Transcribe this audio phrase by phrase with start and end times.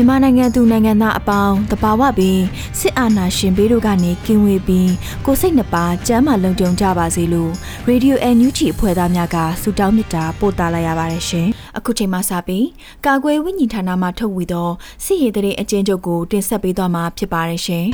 [0.00, 2.40] မြန်မာနိုင်ငံသူနိုင်ငံသားအပေါင်းတဘာဝပင်
[2.78, 4.92] စစ်အာဏာရှင်ဘေးတို့ကနေကင်းဝေးပြီး
[5.26, 7.52] ကိုစိတ်နှပါကျမ်းမာလုံခြုံကြပါစေလို့
[7.86, 12.66] ရေဒီယိုအန်ယူဂျီအဖွဲ့သားများကဆုတောင်းမေတ္တာပို့သလိုက်ရပါတယ်ရှင်။အခုချိန်မှစပြီး
[13.06, 14.70] ကာကွယ်ဝိညာဉ်ဌာနမှထုတ်ဝေသော
[15.04, 17.86] စစ်ရေးတရေအကျဉ်းချုပ်ကိုတင်ဆက်ပေးသွားမှာဖြစ်ပါတယ်ရှင်။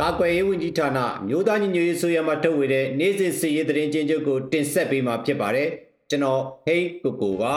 [0.00, 5.70] ကာကွယ်ရေးဝန်ကြီးဌာနမြို့သားညီညွတ်ရေးဆိုရမှာထုတ်ဝေတဲ့နေ့စဉ်စစ်ရေးသတင်းချင်းချုပ်ကိုတင်ဆက်ပေးမှာဖြစ်ပါတယ်။
[6.12, 7.54] ကျွန်တော်ဟိန်းကိုကိုပါ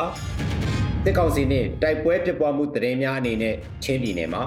[1.06, 4.44] တစ်ကောင်စီနဲ့တိုက်ပွဲဖြစ်ပွားမှုသတင်းများအနေနဲ့ချင်းပြည်နယ်မှာ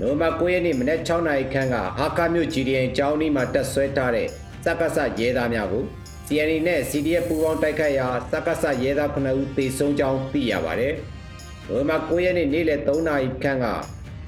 [0.00, 4.28] နိုမ9ရက်နေ့မနက်6နာရီခန့်ကဟာကာမြို့ GDN ကျောင်းနီးမှာတက်ဆွဲထားတဲ့
[4.64, 5.84] စက္ကစရဲသားများကို
[6.26, 10.94] CNA နဲ့ CDF ပူးပေါင်းတိုက်ခိုက်ရာစက္ကစရဲသား9ဦးသေဆုံးကြောင်းသိရပါတယ်။
[11.68, 13.66] နိုမ9ရက်နေ့နေ့လယ်3နာရီခန့်က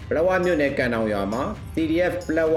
[0.09, 1.43] ပလဝမြို့နယ်ကန်တောင်ရွာမှာ
[1.75, 2.57] CDF ပလဝ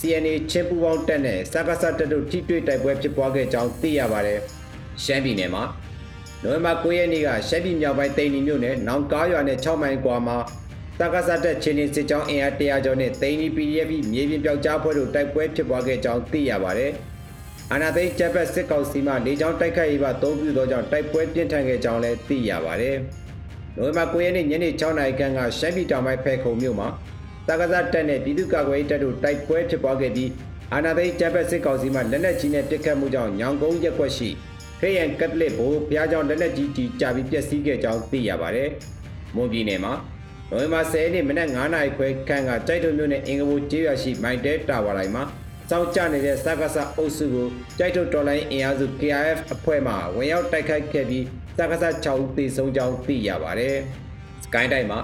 [0.00, 4.40] CNA ချင်းပူးပေါင်းတက်နဲ့စက္ကစတက်တို့ထိတွေ့တိုက်ပွဲဖြစ်ပွားခဲ့ကြောင်းသိရပါတယ်။
[5.04, 5.64] ရှမ်းပြည်နယ်မှာ
[6.44, 10.36] နိုဝင်ဘာ9ရက်နေ့ကရှမ်းပြည်မြောက်ပိုင်းတိန်နီမြို့နယ်နောင်ကားရွာနဲ့6မိုင်ကွာမှာ
[11.00, 16.92] တက္ကသတက်ချင်းချင်းစစ်ကြောင်းအင်အား100ကျော်နဲ့တိန်နီ PDF မြေပြင်ပြောက်ကြားဖွဲ့တို့တိုက်ပွဲဖြစ်ပွားခဲ့ကြောင်းသိရပါတယ်။
[17.72, 22.96] အာနာသိဂျပက်စစ်ကောင်စီမှလေကြောင်းတိုက်ခိုက်ရေးပါအုံပြုသောကြောင့်တိုက်ပွဲပြင်းထန်ခဲ့ကြောင်းလည်းသိရပါတယ်။
[23.76, 26.88] နိုဝင်ဘာ9ရက်နေ့ညနေ6နာရီခန့်ကရှမ်းပြည်တောင်ပိုင်းဖဲခုံမြို့မှာ
[27.48, 30.30] တက္ကသတက်နဲ့ပြည်သူ့ကာကွယ်ရေးတပ်တို့တိုက်ပွဲဖြစ်ပွားခဲ့ပြီး
[30.72, 34.28] အာနာသိဂျပက်စစ်ကောင်စီမှလက်နက်ကြီးနဲ့ပစ်ခတ်မှုကြောင့်ညောင်ကုန်းရက်ွက်ရှိ
[34.80, 38.68] ခရစ်ယာန်ကက်သလစ်ဘိုးဘုရားကျောင်းလက်လက်ကြီးကြီးကြာပြီးပျက်စီးခဲ့ကြောင်းသိရပါတယ်။
[39.34, 39.92] မွန်ပြည်နယ်မှာ
[40.50, 45.22] နိုဝင်ဘာ10ရက်နေ့မနက်9:00နာရီခွဲခန့်ကကြိုက်ထုံမြို့နယ်အင်္ဂဘိုကျေးရွာရှိမိုင်တဲတာဝါတိုင်းမှာ
[45.70, 51.24] စောင့်ကြနေတဲ့စကားဆအုပ်စုကိုကြိုက်ထုံတော်လိုင်းအင်အားစု KRF အဖွဲ့မှဝင်ရောက်တိုက်ခိုက်ခဲ့ပြီး
[51.58, 53.76] စကားဆ6ဦးသေဆုံးကြောင်းသိရပါတယ်။
[54.44, 55.00] စကိုင်းတိုင်းမှာ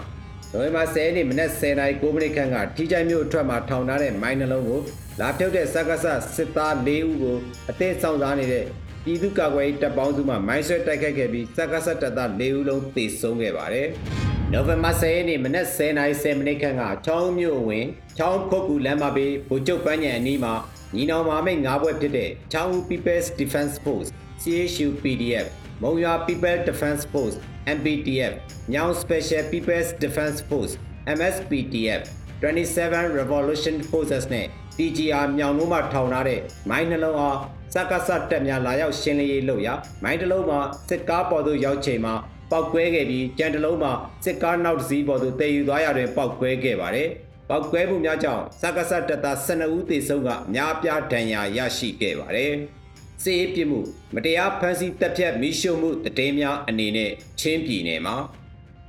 [0.52, 4.80] နိုဝင်ဘာ10ရက်နေ့မနက်10:00နာရီ9မိနစ်ခန့်ကထီချိုင်မြို့အထက်မှာထောင်ထားတဲ့မိုင်းနှလုံးကို
[5.20, 6.06] လာဖြုတ်တဲ့စကားဆ
[6.36, 7.36] စစ်သား၄ဦးကို
[7.70, 8.64] အသေးဆောင်စားနေတဲ့
[9.06, 13.88] ပြည်သူ့ကာကွယ်ရေးတပ်ပေါင်းစုမှမိုင်းဆွဲတိုက်ခိုက်ခဲ့ပြီးစက္ကစတပ်သား၄ဦးလုံးသေဆုံးခဲ့ပါတယ်။
[14.52, 17.86] နိုဝင်ဘာ10ရက်နေ့မနက်10:10မိနစ်ခန့်ကချောင်းမြို့ဝင်
[18.18, 20.54] ချောင်းခုတ်ကူလမ်းမဘေးဗိုလ်ချုပ်ပန်းညံအနီးမှာ
[20.94, 24.08] ညီနောင်မာမိတ်၅ဘွဲ့ဖြစ်တဲ့ချောင်း People's Defense Force
[24.42, 25.46] CHU PDF
[25.82, 27.36] မုံရွာ People Defense Force
[27.76, 28.32] MPDF
[28.72, 30.72] ညောင် Special People's Defense Force
[31.16, 32.00] MSPDF
[32.42, 36.40] 27 Revolution Forces နဲ့ TGR မြောင်တို့မှထောင်ထားတဲ့
[36.70, 37.38] မိုင်းနှလုံးအား
[37.72, 42.14] စက္ကစတက်များလာရောက်ရှင်းလင်းရေးလုပ်ရာမိုင်းတလုံးမှာစစ်ကားပေါ်သို့ရောက်ချိန်မှာ
[42.50, 43.92] ပောက်ကွဲခဲ့ပြီးကြံတလုံးမှာ
[44.24, 47.08] စစ်ကားနောက်တစ်စီးပေါ်သို့တည်ယူသွားရတွင်ပောက်ကွဲခဲ့ပါတယ်။
[47.48, 52.52] ပောက်ကွဲမှုများကြောင့်စက္ကစတက်သား12ဦးသေဆုံးကအများအပြားဒဏ်ရာရရှိခဲ့ပါတယ်။
[53.22, 53.80] စစ်ရေးပြစ်မှု
[54.14, 57.10] မတရားဖမ်းဆီးတပ်ဖြတ်မိရှုမှုတည်င်းများအနေနဲ့
[57.40, 58.16] ချင်းပြည်နယ်မှာ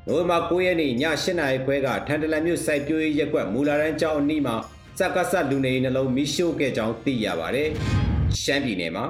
[0.07, 4.55] နိုဝင်ဘာ9ရက်နေ့ည8:00နာရီခွဲကထန်တလန်မြို့စိုက်ပျိုးရေးရက်ကွက်မူလာရန်ကျောင်းအနီးမှာ
[4.99, 7.71] စက္ကစလူနေနှလုံးမိရှုခဲ့ကြောင်းသိရပါတယ်။
[8.43, 9.05] ရှမ်းပြည်နယ်မှာ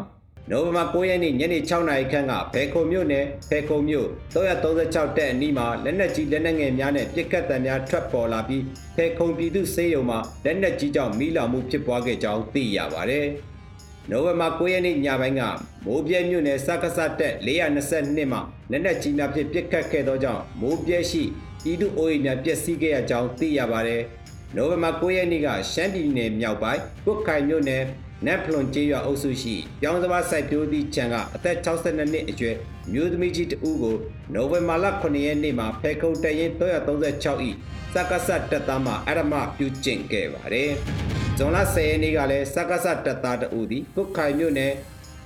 [0.52, 8.64] နိုဝင်ဘာ9ရက်နေ့ညနေ6နာရီခန့်ကဘဲခုံမြို့နယ်ဘဲခုံမြို့336တက်အနီးမှာလက်နက်ကြီးလက်နက်ငယ်များနဲ့ပစ်ကတ်တံများထွက်ပေါ်လာပြီး
[8.98, 13.28] ဘဲခုံပြည်သူစေယုံမှာလက်နက်ကြီးကြောင့်မိလောင်မှုဖြစ်ပွားခဲ့ကြောင်းသိရပါတယ်။
[14.10, 15.42] နိုဝင်ဘာ9ရက်နေ့ညပိုင်းက
[15.86, 18.42] မိုးပြဲမြို့နယ်စက္ကစတက်422မှာ
[18.72, 21.24] လက်နက်ကြီးများဖြင့်ပစ်ခတ်ခဲ့သောကြောင့်မိုးပြဲရှိ
[21.64, 24.02] ပြည်သူအိုးအိမ်များပျက်စီးခဲ့ရကြောင်းသိရပါတယ်။
[24.56, 27.84] နိုဝင်ဘာ9ရက်နေ့ကရှမ်းပြည်နယ်မြောက်ပိုင်းကုတ်ခိုင်မြို့နယ်
[28.26, 32.56] နက်ဖလွန်ကျေးရွာအုပ်စုရှိပြောင်းစပါးစိုက်ပျိုးသည့်ခြံကအသက်62နှစ်အရွယ်
[32.94, 33.98] မျိုးသမီးကြီးတဦးကို
[34.34, 37.50] နိုဝင်ဘာလ9ရက်နေ့မှာဖဲခုံတရင်336ဤ
[37.94, 40.72] စက္ကဆတ်တပ်သားမှအရမပြုကျင့်ခဲ့ပါတယ်။
[41.38, 44.74] ဇွန်လ10ရက်နေ့ကလည်းစက္ကဆတ်တပ်သားတဦးသည်ကုတ်ခိုင်မြို့နယ်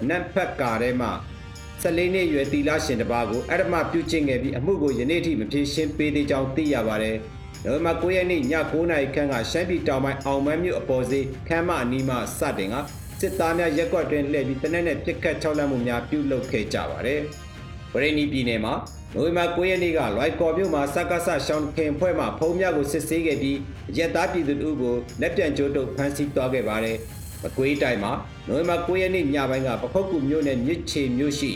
[0.02, 1.10] အနက်ဖက်ကာထဲမှ
[1.82, 7.18] 14နှစ်ရွယ်တီလာရှင်တစ်ပါးကိုအရမပြုကျင့်ခဲ့ပြီးအမှုကိုယနေ့ထိမဖြေရှင်းပေးသေးကြောင်းသိရပါတယ်။
[7.66, 12.76] နိုဝင်ဘာ9ရက်နေ့ည9:00နာရီခန့်ကရှမ်းပြည်တောင်ပိုင်းအောင်မန်းမြို့အပေါ်စီခမ်းမအနီးမှစတင်က
[13.20, 17.20] စစ်သားများရက်ကွက်တွင်လှည့်ပြီးတနက်နဲ့ပြစ်ခတ်ခြောက်လန့်မှုများပြုလုပ်ခဲ့ကြပါတယ်။
[17.94, 18.74] ဗရိနီပြည်နယ်မှာ
[19.16, 23.58] နိုဝင်ဘာ9ရက်နေ့ကလွိုက်ကော်မြို့မှာစက္ကဆရှောင်းခင်ဖွဲ့မှဖုံးများကိုစစ်ဆေးခဲ့ပြီး
[23.98, 26.98] ရက်သားပြည်သူတို့ကိုလက်ပြန်ကျိုးတုပ်ဖမ်းဆီးသွားခဲ့ပါတယ်။
[27.44, 28.12] မကွေးတိုင်းမှာ
[28.48, 31.52] နိုဝင်ဘာ9ရက်နေ့ညပိုင်းကပခုတ်ကူမြို့နယ်မြစ်ချေမြို့ရှိ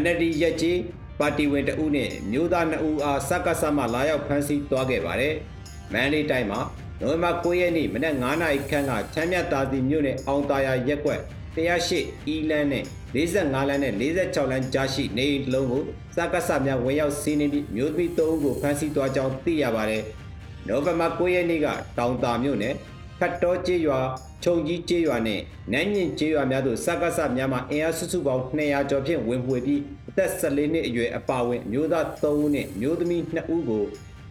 [0.00, 0.78] NLD ရက်ကြီး
[1.20, 5.34] ပါတီဝင်တအုပ်နဲ့မျိုးသား2ဦးအားစက္ကဆမှလာရောက်ဖမ်းဆီးသွားခဲ့ပါတယ်။
[5.92, 6.60] မန္တလေးတိုင်းမှာ
[7.00, 11.20] နိုဝင်ဘာ9ရက်နေ့မနက်9:00နာရီခန့်ကချမ်းမြတာစီမြို့နယ်အောင်တာယာရက်ကွက်
[11.56, 12.84] 108အီလန်းနဲ့
[13.14, 15.82] 45လမ်းနဲ့46လမ်းကြားရှိနေအိမ်တစ်လုံးကို
[16.16, 20.02] စက္ကဆများဝင်ရောက်စီးနင်းပြီးမျိုးသမီး3ဦးကိုဖမ်းဆီးသွားကြောင်းသိရပါတယ်။
[20.68, 21.66] နိုဝင်ဘာ9ရက်နေ့က
[21.98, 22.74] တောင်တာမြို့နယ်
[23.20, 24.00] ခတ်တော်ကျေးရွာ
[24.42, 25.40] ခြုံကြီးကျေးရွာနဲ့
[25.72, 33.84] နန်းညင်ကျေးရွာများသို့စက္ကဆများမှအင်အားစုစုပေါင်း200ကျော်ဖြင့်ဝင်ပွေပြီးအသက်14နှစ်အရွယ်အပါအဝင်မျိုးသား3ဦးနဲ့မျိုးသမီး2ဦးကို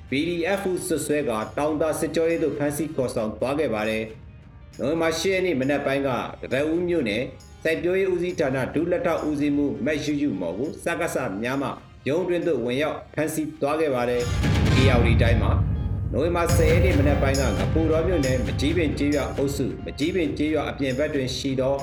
[0.09, 4.03] BDF ဆွဆွဲကတောင်တာစစ်ကြောရေးသို့ဖမ်းဆီးခေါ်ဆောင်သွားခဲ့ပါတယ်။
[4.79, 6.09] နိုဝင်ဘာ10ရက်နေ့မနက်ပိုင်းက
[6.53, 7.23] တရဦးမြို့နယ်
[7.63, 11.69] စိုက်ပျိုးရေးဦးစီးဌာနဒုလက်ထောက်ဦးစီးမှုမက်ယူယူမော်ကိုစက္ကဆများမှ
[12.07, 14.21] ရုံးတွင်သို့ဝင်ရောက်ဖမ်းဆီးသွားခဲ့ပါတယ်။
[14.77, 15.74] ARD တိုင်းမှာ
[16.13, 21.75] နိုဝင်ဘာ10ရက်နေ့မနက်ပိုင်းကငပူတော်မြို့နယ်မကြီးပင်ကျေးရွာအုပ်စုမကြီးပင်ကျေးရွာအပြင်ဘက်တွင်ရှိသော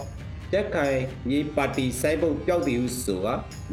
[0.53, 0.99] တက်ခိုင်
[1.29, 3.27] မြေပါတီစိုင်းပုတ်ပျောက်တည်ဟုဆိုက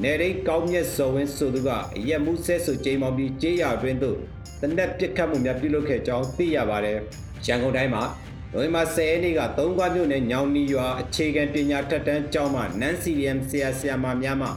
[0.03, 4.17] နေရိတ်ကောင်းမြတ်စော်ဝင်းဆိုသူကအရက်မှုဆဲဆိုချိန်မောင်ပြီးကျေးရွာတွင်သို့
[4.61, 6.97] တနက်ပစ်ခတ်မှုများပြုလုပ်ခဲ့ကြောင်းသိရပါတယ်။
[7.45, 8.03] ရန်ကုန်တိုင်းမှာ
[8.53, 14.49] နိုဝင်ဘာ10ရက်နေ့ကသုံးခွမြို့နယ်ညောင်နီရွာအခြေခံပညာထက်တန်းကျောင်းမှနန်းစီရီယမ်ဆရာဆရာမများမှ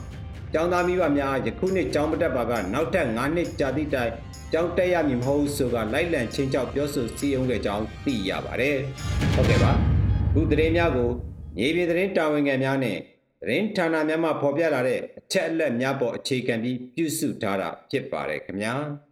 [0.52, 4.12] ကျောင်းသားမိဘများယခုနှစ်ကျောင်းမတက်ပါကနောက်ထပ်9နှစ်ကြာသည့်တိုင်
[4.54, 8.76] ကျောင်းတက်ရမည်မဟုတ်ဆိုကလိုက်လံချင်းချောက်ပြောဆိုစည်းရုံးခဲ့ကြောင်းသိရပါတယ်။
[9.34, 9.72] ဟုတ်ကဲ့ပါ။
[10.32, 11.10] ခုသတင်းများကို
[11.56, 12.98] မြေပြင်သတင်းတာဝန်ခံများနဲ့
[13.42, 18.74] သတင်းဌာနများမှဖော်ပြလာတဲ့အချက်အလက်များပေါ်အခြေခံပြီးပြုစုထားတာဖြစ်ပါတယ်ခင်ဗျာ။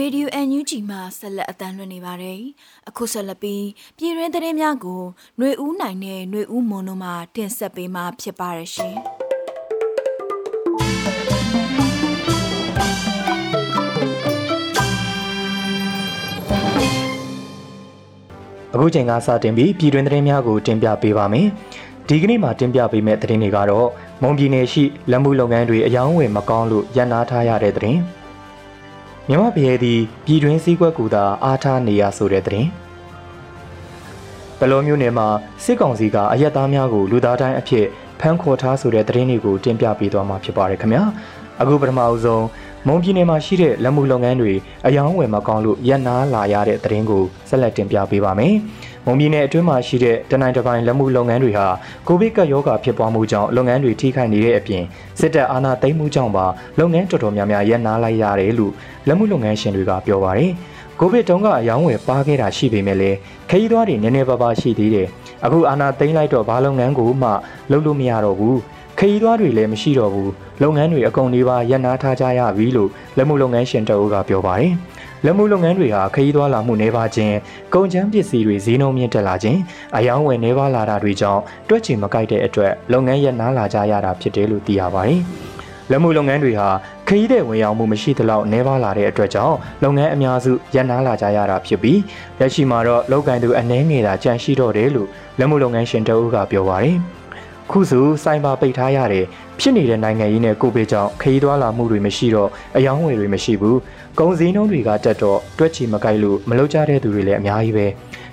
[0.00, 2.40] Radio NUG မှာဆက်လက်အသံလွှင့်နေပါတယ်။
[2.88, 3.66] အခုဆက်လက်ပြီး
[3.98, 5.02] ပြည်တွင်းသတင်းများကို
[5.38, 8.96] ຫນွေဦးနိုင်နဲ့ຫນွေဦးမွန်တို့မှတင်ဆက်ပေးမှာဖြစ်ပါရရှင်။
[18.74, 21.46] အခုချိန်ကစတင်ပြီးပြည်တွင်းသတင်းများကိုတင်ပြပေးပါမယ်။
[22.08, 23.88] ဒီကနေ့မှာတင်ပြပေးမယ့်သတင်းတွေကတော့
[24.22, 28.00] မွန်ပြည်နယ်ရှိလက်မှုလုပ်ငန်းတွေအယောင်းဝယ်မကောင်းလို့ရပ်နားထားရတဲ့သတင်း။
[29.33, 32.69] မြမပြည်သည်ပြည်တွင်းစည်းကွက်ကူသာအားထားနေရဆိုတဲ့သတင်း
[34.59, 35.27] ဘလောမျိုးနယ်မှာ
[35.63, 37.85] စစ်ကောင်စီကအရက်သားများကိုလူသားတိုင်းအဖြစ်
[38.19, 41.03] ဖမ်းခေါ်ထားဆိုတဲ့သတင်းတွေကိုတင်ပြပေးသွားမှာဖြစ်ပါတယ်ခင်ဗျာ
[41.61, 42.45] အခုပထမအဆုံး
[42.87, 44.53] မွန်ပြည်နယ်မှာရှိတဲ့လက်မှုလုပ်ငန်းတွေ
[44.85, 48.53] အယောင်းဝယ်မကောင်းလို့ရပ်နားလာရတဲ့သတင်းကိုဆက်လက်တင်ပြပေးပါမယ်။
[49.05, 51.67] မွန်ပြည်နယ်အတွင်းမှာရှိတဲ့တနိုင်တပိုင်းလက်မှုလုပ်ငန်းတွေဟာ
[52.07, 54.83] ကိုဗစ်ကပ်ရောဂါဖြစ်ပွားမှုကြောင့်လုပ်ငန်းတွေထိခိုက်နေတဲ့အပြင်
[55.19, 56.45] စစ်တပ်အာဏာသိမ်းမှုကြောင့်ပါ
[56.79, 58.73] လုပ်ငန်းတော်တော်များများရပ်နားလိုက်ရတယ်လို့
[59.07, 60.51] လက်မှုလုပ်ငန်းရှင်တွေကပြောပါတယ်။
[60.99, 63.17] ကိုဗစ်တုန်းကအယောင်းဝယ်ပါခဲ့တာရှိပေမဲ့လည်း
[63.49, 65.07] ခရီးသွားတွေနည်းနည်းပါးပါးရှိသေးတယ်။
[65.45, 67.29] အခုအာဏာသိမ်းလိုက်တော့ဘာလုပ်ငန်းကိုမှ
[67.71, 68.57] လုပ်လို့မရတော့ဘူး။
[69.03, 70.31] ခရီးသွားတွေလည်းမရှိတော့ဘူး
[70.61, 74.73] လုပ်ငန်းတွေအကုန်လေးပါရပ်နားထားကြရပြီလို့လက်မှုလုပ်ငန်းရှင်တအုပ်ကပြောပါတယ်
[75.25, 77.35] လက်မှုလုပ်ငန်းတွေဟာခရီးသွားလာမှုနှဲပါခြင်း
[77.73, 79.59] ကုန်ကျန်းပစ္စည်းတွေဈေးနှုန်းမြင့်တက်လာခြင်း
[79.97, 85.19] အယောင်းဝယ်နှဲပါလာတာတွေကြောင့်တွက်ချင်မကိုက်တဲ့အတွက်လုပ်ငန်းရပ်နားလာကြရတာဖြစ်တယ်လို့သိရပါတယ်
[85.91, 86.69] လက်မှုလုပ်ငန်းတွေဟာ
[87.07, 91.99] ခရီးတဲ့ဝင်ရောက်မှုမရှိသလောက်နှဲပါလာတဲ့အတွက်ကြောင့်လုပ်ငန်းအများစုရပ်နားလာကြရတာဖြစ်ပြီး
[92.39, 96.97] လက်ရှိမှာတော့လောက်ကင်သူအနှဲငယ်တာကြန့်ရှိတော့တယ်လို့လက်မှုလုပ်ငန်းရှင်တအုပ်ကပြောပါတယ်။
[97.69, 99.25] ခုစုစိုင်းပါပိတ်ထားရတယ်
[99.59, 103.79] ဖြစ်နေတဲ့နိုင်ငံရေးနဲ့ကိုဗစ်ကြောင့်ခရီးသွားလာမှုတွေမရှိတော့အယောင်းဝယ်တွေမရှိဘူး
[104.19, 107.87] ကုန်စည်နှုန်းတွေကတက်တော့တွက်ချီမကိုက်လို့မလုပ်ကြတဲ့သူတွေလည်းအများကြီးပဲ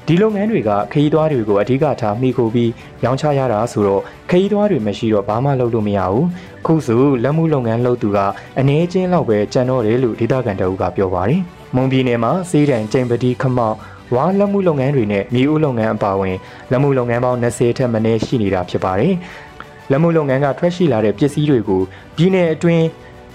[0.06, 2.70] ဒီလုပ်ငန်းတွေကခရီးသွားတွေကိုအဓိကထားမိခိုပြီး
[3.04, 6.26] ရောင်းချရတာဆိုတော့ခရီးသွားတွေမရှိတော့ဘာမှလုပ်လို့မရဘူး
[6.66, 8.18] ခုစုလက်မှုလုပ်ငန်းလုပ်သူက
[8.58, 11.42] အနေချင်းလောက်ပဲကြံတော့တယ်လို့ဒေသခံတအုပ်ကပြောပါတယ်
[11.74, 13.76] မွန်ပြည်နယ်မှာစေးတံကျိန်ပတိခမောက်
[14.14, 16.36] ဝါလက်မှုလုပ်ငန်းတွေနဲ့မြေဦးလုပ်ငန်းအပါအဝင်
[16.70, 19.14] လက်မှုလုပ်ငန်းပေါင်း20ထက်မနည်းရှိနေတာဖြစ်ပါတယ်။
[19.90, 21.82] လက်မှုလုပ်ငန်းကထွက်ရှိလာတဲ့ပစ္စည်းတွေကို
[22.16, 22.84] ပြည်내အတွင်း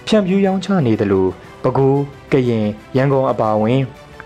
[0.07, 1.29] ဖြန့်ဖြူးရောင်းချနေတယ်လို့
[1.63, 1.95] ပဲခူး၊
[2.31, 2.65] ကရင်၊
[2.97, 3.81] ရန်ကုန်အပါအဝင်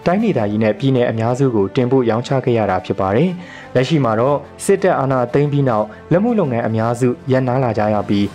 [0.06, 3.30] တိုင်းဒေသကြီးနဲ့ပြည်내အများစုကိုတင်ပို့ရောင်းချခဲ့ရတာဖြစ်ပါတယ်။
[3.76, 8.28] လက်ရှိမှာတော့စစ်တပ်အာဏာသိမ်းပြီးနောက်လက်မှုလုပ်ငန်းအများစုရပ်နားလာကြရပြီး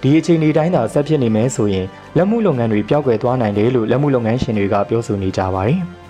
[0.00, 1.86] ဒီအချိန်ဒီတိုင်းသာဆက်ဖြစ်နေမယ်ဆိုရင်
[2.16, 5.80] လက်မှုလုပ်ငန်းတွေပျောက်ကွယ်သွားနိုင်တယ်လို့လက်မှုလုပ်ငန်းရှင်တွေကပြောဆိုနေကြပါတယ်။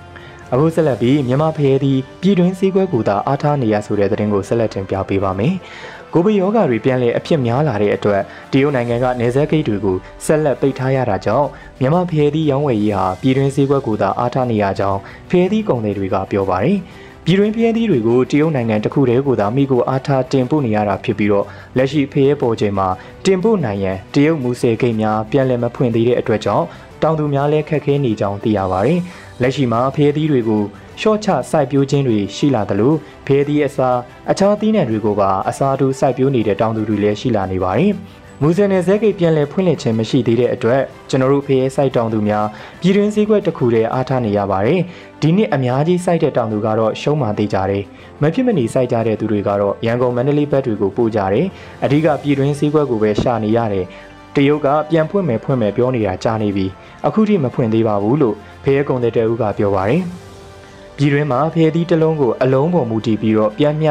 [0.55, 5.55] အခုဆက်လက်ပြီးမြန်မာဖရဲသည်ပြည်တွင်းစည်းကွဲကူတာအားထားနေရဆိုတဲ့သတင်းကိုဆက်လက်တင်ပြပေးပါမယ်။
[6.13, 11.49] ကိုဗစ်ရောဂါတွေပြန်လည်အဖြစ်များလာတဲ့အတွက်တရုတ်နိုင်ငံကနေဆက်ဂိတ်တွေကိုဆက်လက်ပိတ်ထားရတာကြောင့်
[11.81, 16.79] မြန်မာဖရဲသည်ရောင်းဝယ်ရေးဟာပြည်တွင်းစည်းကွဲကူတာအားထားနေရကြောင်းဖရဲသည်ကုန်သည်တွေကပြောပါတယ်။
[17.25, 22.89] ပြည်တွင်းဖျဲသီးတွေကိုတရုတ်နိုင်ငံတစ်ခုတည်းကိုသာမိကိုအားထားတင်ပို့နေရတာဖြစ်ပြီးတော့လက်ရှိဖျဲပေါ်ချိန်မှာ
[23.25, 26.67] တင်ပို့နိုင်ရန်တရုတ်မူဆယ်ဂိတ်များပြန်လည်မဖွင့်သေးတဲ့အတွက်ကြောင့်
[27.03, 28.99] တောင်သူများလည်းခက်ခဲနေကြောင်းသိရပါတယ်။
[29.43, 30.63] လက်ရှိမှာဖျဲသီးတွေကို
[31.01, 32.93] ရှော့ချစိုက်ပျိုးခြင်းတွေရှိလာသလို
[33.27, 33.99] ဖျဲသီးအစား
[34.31, 37.93] အခြားသီးနှံတွေကိုပါအစားထိုးစိုက်ပျိုးနေတဲ့တောင်သူတွေလည်းရှိလာနေပါတယ်။
[38.43, 42.47] မူဆယ်နယ်ဇက်ကိတ်ပြန်လည်ဖွင့်လှစ်ခြင်းမရှိသေးတဲ့အတွက်ကျွန်တော်တို့ဖရဲစိုက်တောင်သူများ
[42.81, 44.81] ပြည်တွင်းစည်းကွက်တစ်ခုတည်းအားထားနေရပါတယ်။
[45.23, 47.83] ဒီနှစ်အများကြီးစိုက်တဲ့တောင်သူကတော့ရှုံးမှသေးကြတယ်။
[48.23, 51.47] မဖြစ်မနေစိုက်ကြတဲ့သူတွေကတော့ရန်ကုန်မန္တလေးဘက်တွေကိုပို့ကြတယ်။
[51.85, 53.85] အဓိကပြည်တွင်းစည်းကွက်ကိုပဲရှာနေရတယ်။
[54.37, 56.67] တရုတ်ကပြန်ဖွင့်မယ်ဖွင့်မယ်ပြောနေတာကြားနေပြီ။
[57.07, 60.03] အခုထိမဖွင့်သေးပါဘူးလို့ဖရဲကုံတဲ့တဲဦးကပြောပါတယ်။
[60.97, 63.89] ပြည်တွင်းမှာဖရဲသီးတစ်လုံးကိုအလုံးပုံမူတည်ပြီးတော့ပြန်မြ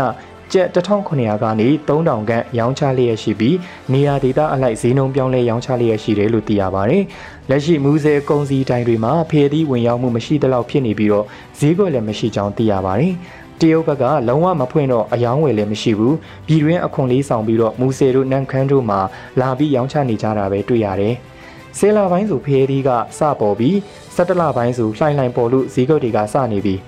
[0.54, 3.58] ကျပ်1900ကနေ3000ခန့်ရောင်းချလျက်ရှိပြီး
[3.94, 7.04] နေရာဒေသအလိုက်ဈေးနှုန်းပြောင်းလဲရောင်းချလျက်ရှိတယ်လို့သိရပါတယ်။
[7.50, 11.26] လက်ရှိမူဆယ်ကုန်စည်တိုင်းတွေမှာဖျေသီးဝင်ရောက်မှုမရှိသလောက်ဖြစ်နေပြီးတော့
[11.60, 13.14] ဈေးကွက်လည်းမရှိကြောင်းသိရပါတယ်။
[13.62, 16.14] တရုတ်ဘက်ကလုံးဝမဖွင့်တော့အယောင်းဝယ်လည်းမရှိဘူး။
[16.48, 19.00] ပြည်တွင်းအခွန်လေးဆောင်ပြီးတော့မူဆယ်တို့နန်ခမ်းတို့မှာ
[19.40, 21.16] လာပြီးရောင်းချနေကြတာပဲတွေ့ရတယ်။
[21.78, 23.76] ဆယ်လပိုင်းဆိုဖျေသီးကစပေါ်ပြီး
[24.16, 26.80] 17လပိုင်းဆိုလှိုင်လှိုင်ပေါ်လို့ဈေးကွက်တွေကစနေပြီး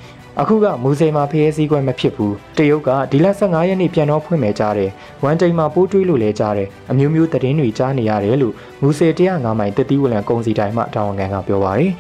[0.42, 4.92] အခုကမူစိန်မှာဖျဲစည်းကွက်မဖြစ်ဘူးတရုတ်ကဒီလ15ရက်နေ့ပြန်တော့ဖွင့်မယ်ကြားတယ်
[5.24, 11.92] ဝမ်တိန်မှာပိုးတွေးလို့လဲကြားတယ်အမျိုးမျိုးသတင်းတွေကြားနေရတယ်လို့မူစေ105မိုင်တတိဝလံကုံစီတိုင်းမှတာဝန်ခံကပြောပါတယ်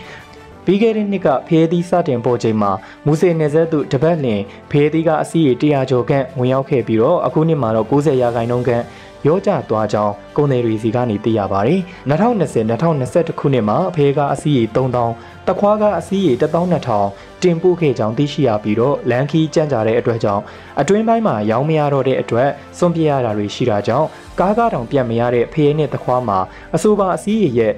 [0.65, 2.72] ပြီးခဲ့တဲ့နှစ်ကဖျဲသီးစတင်ပေါ်ချိန်မှာ
[3.05, 4.41] မူစေနယ်ဆက်သူတပတ်လင်
[4.72, 8.84] ဖျဲသီးကအစီးရေ100ကျော်ခန့်ဝင်ရောက်ခဲ့ပြီးတော့အခုနှစ်မှာတော့90ရာခိုင်နှုန်းခန့်
[9.27, 11.79] ရောကျသွားကြောင်းကုန်သည်တွေစီကနေသိရပါတယ်။
[12.10, 20.43] 2020-2021ခုနှစ်မှာအဖေကအစီးရေ3000တခွားကအစီးရေ12000တင်ပို့ခဲ့ကြောင်းသိရှိရပြီးတော့လန်ခီကြန့်ကြတဲ့အတွက်ကြောင့်
[20.82, 24.08] အတွင်းပိုင်းမှာရောင်းမရတော့တဲ့အတွက်စွန့်ပြရတာတွေရှိတာကြောင့်
[24.39, 26.39] ကားကားတောင်ပြတ်မရတဲ့ဖေးနဲ့တခွားမှာ
[26.75, 27.74] အဆိုပါအစည်းရရဲ့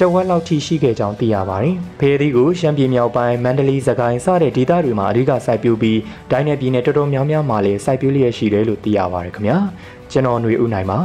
[0.00, 5.98] တဝက်လောက်ထိရှိခဲ့ကြောင်းသိရပါတယ်။ဖေးသီးကိုရှမ်းပြည်မြောက်ပိုင်းမန္တလေးစကိုင်းစတဲ့ဒေသတွေမှာအဓိကစိုက်ပျိုးပြီး
[6.30, 9.58] ဒိုင်းနယ်ပြည်နယ်တော်တော်များများမှာလည်းစိုက်ပျိုးလျက်ရှိတယ်လို့သိရပါတယ်ခင်ဗျာ။
[10.10, 10.98] ကျွန်တော်ຫນွေဦးနိုင်ပါ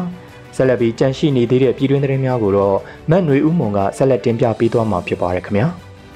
[0.55, 2.77] ဆက်လက်ပြီးကြန့်ရှိနေသေးတဲ့ပြည်တွင်းသတင်းများကိုတော့
[3.09, 5.67] မတ်ຫນွေဦးမွန်ကဆက်လက်တင်ပြပေးသွားမှာဖြစ်ပါတယ်ခင်ဗျာ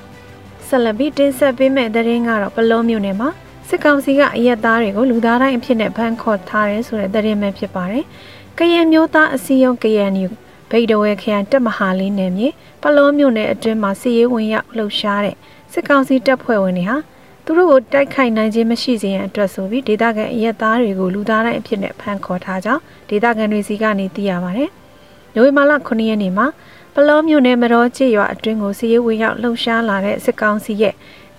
[0.68, 3.30] ။ဆက်လက်ပြီးတင်ဆက်ပေးမယ့်သတင်းကတော့ပလောမြို့နယ်မှာ
[3.70, 8.04] စစ်ကောင်စီကအရက်သားတွေကိုလူသားတိုင်းအဖြစ်နဲ့ဖမ်းခေါ်ထားတယ်ဆိုတဲ့သတင်းပဲဖြစ်ပါတယ်။
[8.58, 10.30] ကရင်မျိုးသားအစည်းအရုံး KNU
[10.71, 12.49] ဗိတ်တဝဲခရိုင်တက်မဟာလေးနယ်မြေ
[12.83, 15.37] ပလောမြို့နယ်အတွင်းမှာစီရေးဝင်ရောက်လှုပ်ရှားတဲ့
[15.73, 16.97] စစ်ကောင်စီတပ်ဖွဲ့ဝင်တွေဟာ
[17.45, 24.71] သူတို့ကိုတိုက်ခိုက်နိုင်ခြင်းမရှိစေရန်အတွက်ဆိုပြီးဒေသခံအရက်သားတွေကိုလူသားတိုင်းအဖြစ်နဲ့ဖမ်းခေါ်ထားကြောင်းဒေသခံတွေစီကနေသိရပါတယ်။
[25.35, 26.47] နိုဝင်ဘာလ9ရက်နေ့မှာ
[26.95, 30.95] ပလောမြို့နယ်မတော်ချေရွာအတွင်းကိုစီရေးဝင်ရောက်လှုပ်ရှားလာတဲ့စစ်ကောင်စီရဲ့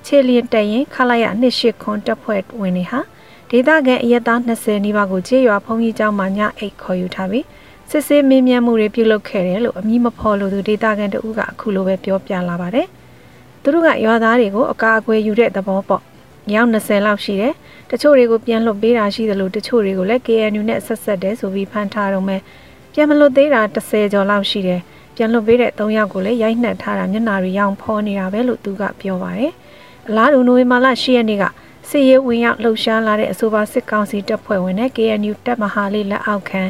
[0.05, 2.99] ခြေလျင်တရင်ခလာရနှစ်ရှိခွန်တပ်ဖွဲ့ဝင်တွေဟာ
[3.51, 7.45] ဒေသခံအရက်သား20နီးပါးကိုချေရွာဖုံးကြီးကျောင်းမှာညအိတ်ခေါ်ယူထားပြီး
[7.91, 12.87] စစ်ဆေးမင်းမြတ်မှုတွေပြုလုပ်ခဲ့တယ်လို့အမည်မဖော်လို့သူဒေသခံတဦးကအခုလိုပဲပြောပြလာပါတယ်။
[13.61, 16.01] သူတို့ကရွာသားတွေကိုအကာအကွယ်ယူတဲ့သဘောပေါ့။
[16.53, 17.53] ရောင်း20လောက်ရှိတယ်။
[17.91, 22.41] တချို့တွေကိုပြန်လွတ်ပေးတာရှိသလိုတချို့တွေကိုလည်း KNU နဲ့ဆက်ဆက်တယ်ဆိုပြီးဖမ်းထားတော့မယ်။
[22.93, 24.79] ပြန်မလွတ်သေးတာ30ကျော်လောက်ရှိတယ်။
[25.15, 29.51] ပြန်လွတ်ပေးတဲ့၃ယောက်ကိုလည်းရိုက်နှက်ထားတာမျက်နာတွေရောင်ဖော်နေတာပဲလို့သူကပြောပါတယ်။
[30.07, 31.43] အလားတူနိုဝင်ဘာလ10ရက်နေ့က
[31.91, 36.61] စစ်ရေးဝင်ရောက်လှုပ်ရှားလာတဲ့အဆိုပါစစ်ကောင်စီတပ်ဖွဲ့ဝင်နဲ့ KNU တပ်မဟာလေးလက်အောက်ခံ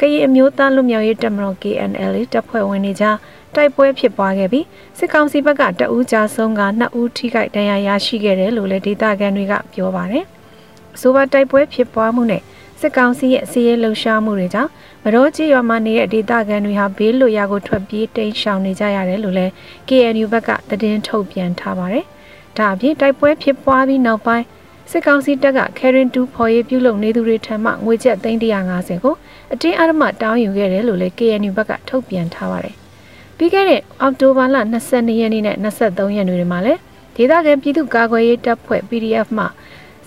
[0.00, 3.16] ကရင်အမျိုးသားလူမျိုးရေးတပ်မတော် KNL တပ်ဖွဲ့ဝင်တွေကြား
[3.54, 4.66] တိုက်ပွဲဖြစ်ပွားခဲ့ပြီး
[4.98, 10.24] စစ်ကောင်စီဘက်ကတအူးကြဆုံးကနှစ်ဦးထိခိုက်ဒဏ်ရာရရှိခဲ့တယ်လို့လည်းဒေသခံတွေကပြောပါတယ်။
[10.94, 12.42] အဆိုပါတိုက်ပွဲဖြစ်ပွားမှုနဲ့
[12.80, 14.70] စစ်ကောင်စီရဲ့စီးရဲလှုပ်ရှားမှုတွေကြောင့်
[15.04, 19.52] မတော်ကြီးရွာမှာနေတဲ့ဒေသခံတွေဟာဘေးလွတ်ရာကိုထွက်ပြေးတိမ်းရှောင်နေကြရတယ်လို့လည်း
[19.88, 22.04] KNU ဘက်ကသတင်းထုတ်ပြန်ထားပါတယ်။
[22.58, 24.44] ဒါအပြင်တိုက်ပွဲဖြစ်ပွားပြီးနောက်ပိုင်း
[24.90, 29.14] စစ်ကောင်စီတပ်က Karen 2ဖော်ရေးပြုလုပ်နေသူတွေထံမှငွေကျပ်350ကို
[29.52, 32.76] အတင်းအဓမ္မတောင်းယူခဲ့တယ်လို့လည်း KNU ဘက်ကထုတ်ပြန်ထားပါတယ်။
[33.36, 34.56] ပြီးခဲ့တဲ့အောက်တိုဘာလ
[34.88, 36.80] 22ရက်နေ့နဲ့23ရက်နေ့တွေမှာလည်း
[37.16, 39.44] ဒေသခံပြည်သူ့ကာကွယ်ရေးတပ်ဖွဲ့ PDF မှ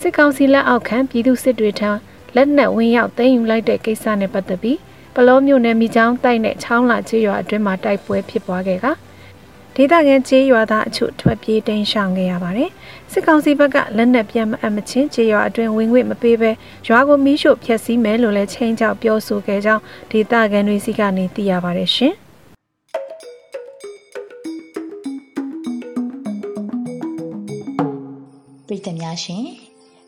[0.02, 1.92] စစ်ကောင်စီလက်အောက်ခံပြည်သူစစ်တွေထံ
[2.36, 4.80] လက်နက်ဝင်ရောက်သိမ်းယူလိုက်တဲ့ကိစ္စနဲ့ပတ်သက်ပြီး
[5.16, 8.86] ပလောမြို့နယ်မိချောင်းတိုက်နဲ့ချောင်းလာချေးရွာအတွင်းမှာတိုက်ပွဲဖြစ်ပွားခဲ့က
[9.82, 12.70] ဒေသခံချေးရွာသားအချို့ထွက်ပြေးတိမ်းရှောင်ခဲ့ရပါတယ်။
[13.12, 16.52] စစ်ကောင်စီဘက်ကလက်နက်ပြန်မအပ်မချင်းချေးရွာအတွင်းဝင်ငွေမပေးဘဲ
[16.88, 22.14] ရွာကိုမီးရှို့ဖျက်ဆီးမယ်လို့လည်းချင်းချောက်ပြောဆိုခဲ့ကြောင်းဒေသခံတွေစီကနေသိရပါတယ်ရှင်။
[28.68, 29.44] ပြည်သူများရှင်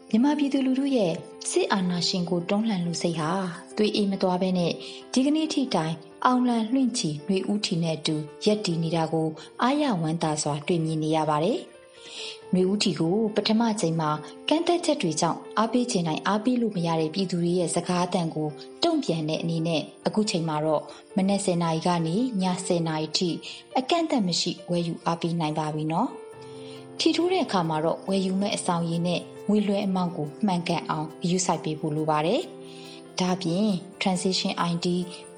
[0.09, 1.11] မြန်မာပြည်သူလူထုရဲ့
[1.49, 3.31] စစ်အာဏာရှင်ကိုတွန်းလှန်လူစိတ်ဟာ
[3.77, 4.71] သွေးအေးမသွားဘဲနဲ့
[5.13, 9.27] ဒီကနေ့ထိတိုင် အောင်လံလွင့်ချီနှွေဦးထီနဲ့အတူရက်တည်နေတာကို
[9.61, 11.59] အားရဝမ်းသာစွာတွေ့မြင်နေရပါတယ်။
[12.53, 14.09] နှွေဦးထီကိုပထမချိန်မှာ
[14.49, 18.47] ကန့်သက်ချက်တွေကြောင့်အားပေးချင်နိုင်အားပေးလို့မရတဲ့ပြည်သူတွေရဲ့စကားအတန်ကို
[18.83, 20.83] တုံ့ပြန်တဲ့အနေနဲ့အခုချိန်မှာတော့
[21.17, 23.29] မနက်10:00နာရီကနေည10:00နာရီထိ
[23.77, 26.09] အကန့်အသတ်မရှိဝယ်ယူအားပေးနိုင်ပါပြီနော်။
[26.99, 32.41] ထီထိုးတဲ့အခါမှာတော့ဝယ်ယူမဲ့အဆောင်ရည်နဲ့ငွေလွှဲအမောင့်ကိုမှန်ကန်အောင်ယူဆိုင်ပေးဖို့လိုပါတယ်။
[33.19, 33.67] ဒါပြင်
[34.01, 34.87] transition ID,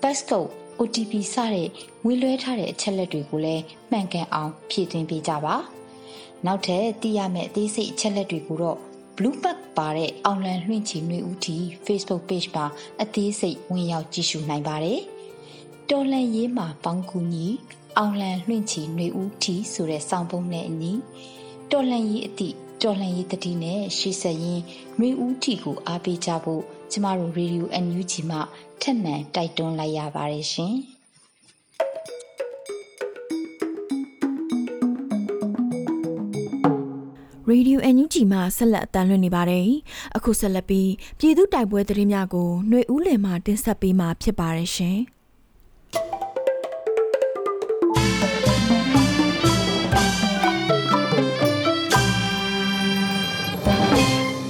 [0.02, 1.70] passcode OTP စတဲ့
[2.03, 5.56] ငွေလွှဲထားတဲ့အချက်လက်တွေကိုလည်းမှန်ကန်အောင်ဖြည့်သွင်းပေးကြပါ။
[6.46, 8.77] နောက်ထပ်သိရမယ့်အသေးစိတ်အချက်လက်တွေကိုတော့
[9.18, 12.65] blue bag ပါတဲ့အောင်လန်လွှင့်ချီနှွေဦးတီ Facebook page မှာ
[13.01, 15.00] အသေးစိတ်ဝင်ရောက်ကြည့်ရှုနိုင်ပါတယ်။
[15.89, 17.48] တော်လန်ရေးမှာပေါင်းကူညီ
[17.98, 20.92] အောင်လန်လွှင့်ချီနှွေဦးတီဆိုတဲ့စောင်းပုံးနဲ့အညီ
[21.72, 24.63] တော်လန်ရေးအသည့်တော်လှန်ရေးတတိနဲ့ရှေ့ဆက်ရင်း
[25.00, 26.63] နှွေဦးတီကိုအားပေးကြဖို့
[26.96, 28.38] ကျမတို့ Radio NUG မှ
[28.82, 30.74] ထက်မှန်တိုက်တွန်းလိုက်ရပါတယ်ရှင်။
[37.52, 39.70] Radio NUG မှာဆက်လက်အတန်းလွှင့်နေပါတယ်။
[40.16, 45.00] အခုဆက်လက်ပြီးပြည်သူတိုက်ပွဲသတင်းများကိုຫນွေဦးလယ်မှတင်ဆက်ပေးမှာဖြစ်ပါတယ်ရှင်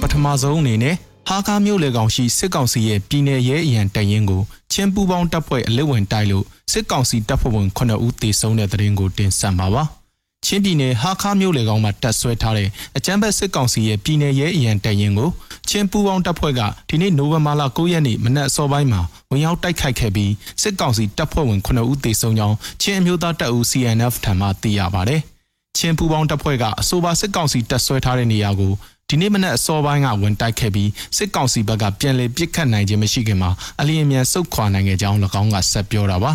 [0.00, 0.96] ပထမဆုံးအနေနဲ့
[1.28, 9.84] ဟာကားမြို့လေကောင်ရှိစစ်ကောင်စီရဲ့ပြည်내ရဲအရန်တပ်ရင်းကိုချင်းပူပေါင်းတပ်ဖွဲ့အလက်ဝင်တိုက်လို့စစ်ကောင်စီတပ်ဖွဲ့ဝင်9ဦးသေဆုံးတဲ့တဲ့ရင်ကိုတင်ဆက်ပါပါ။
[10.44, 15.30] ချင်းပြည်နယ်ဟာခါမြို့လေကောင်မှာတပ်ဆွဲထားတဲ့အကြမ်းဖက်စစ်ကောင်စီရဲ့ပြည်내ရဲအရန်တပ်ရင်းကို
[15.68, 19.00] ချင်းပူပေါင်းတပ်ဖွဲ့ကဒီနေ့နိုဝင်ဘာလ9ရက်နေ့မနက်အစောပိုင်းမှာ
[19.30, 25.22] ဝင်ရောက်တိုက်ခိုက်ခဲ့ပြီးစစ်ကောင်စီတပ်ဖွဲ့ဝင်9ဦးသေဆုံးကြောင်းချင်းအမျိုးသားတပ်ဦး CNF ထံမှသိရပါတယ်။
[25.76, 28.72] ချင်းပူပေါင်းတပ်ဖွဲ့ကအဆိုပါစစ်ကောင်စီတပ်ဆွဲထားတဲ့နေရာကို
[29.08, 36.32] ဒီနေ့မနက်အစောပိုင်းကဝင်တိုက်ခဲ့ပြီးစစ်ကောင်စီဘက်ကပြန်လည်ပစ်ခတ်နိုင်ခြင်းမရှိခင်မှာအလျင်မြန်ဆုတ်ခွာနိုင်ခဲ့ကြောင်း၎င်းကဆက်ပြောတာပါ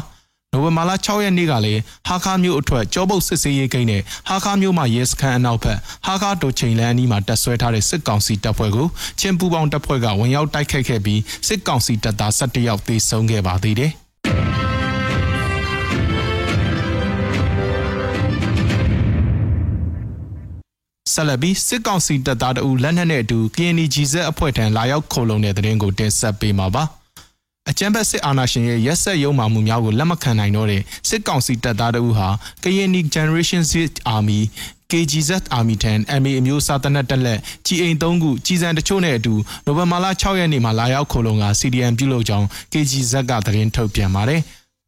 [0.54, 8.88] နိုဝင်ဘာလ6ရက်နေ့ကလည်းဟာခါမျိုးအထွတ်ကြောပုတ်စစ်စေးရေးကိန်းနဲ့ဟာခါမျိုးမှာရဲစခန်းအနောက်ဘက်ဟာခါတိုချိန်လန်းအနီးမှာတပ်ဆွဲထားတဲ့စစ်ကောင်စီတပ်ဖွဲ့ကို
[9.20, 13.92] ချင်းပူပေါင်းတပ်ဖွဲ့ကဝင်ရောက်တိုက်ခိုက်ခဲ့ပြီးစစ်ကောင်စီတပ်သား17ယောက်သေဆုံးခဲ့ပါသေးတယ်
[21.14, 26.84] ဆက်လက်ပြီးစစ်ကောင်စီတပ်သားတို့လက်နက်နဲ့အတူ KNG ဇက်အဖွဲ့ထံလာရောက်ခုံလုံတဲ့တဲ့ရင်ကိုတင်ဆက်ပေးမှာပါ
[27.70, 32.28] အကြမ်းဖက်စစ်အာဏာရှင်ရဲ့ရက်ဆက်ရုံမှမှုများကိုလက်မခံနိုင်တော့တဲ့စစ်ကောင်စီတပ်သားတို့ဟာ
[32.64, 33.74] KNG Generation Z
[34.16, 34.40] Army
[34.92, 39.34] KGZ Army 10 MA အမျိုးအစားတနက်တက်လက်ကြီးအိမ်3ခုကြီးစံတချို့နဲ့အတူ
[39.66, 44.42] နိုဝင်ဘာလ6ရက်နေ့မှာလာရောက်ခုံလုံက CDM ပြုလုပ်ကြောင်း KGZ ကသတင်းထုတ်ပြန်ပါတယ်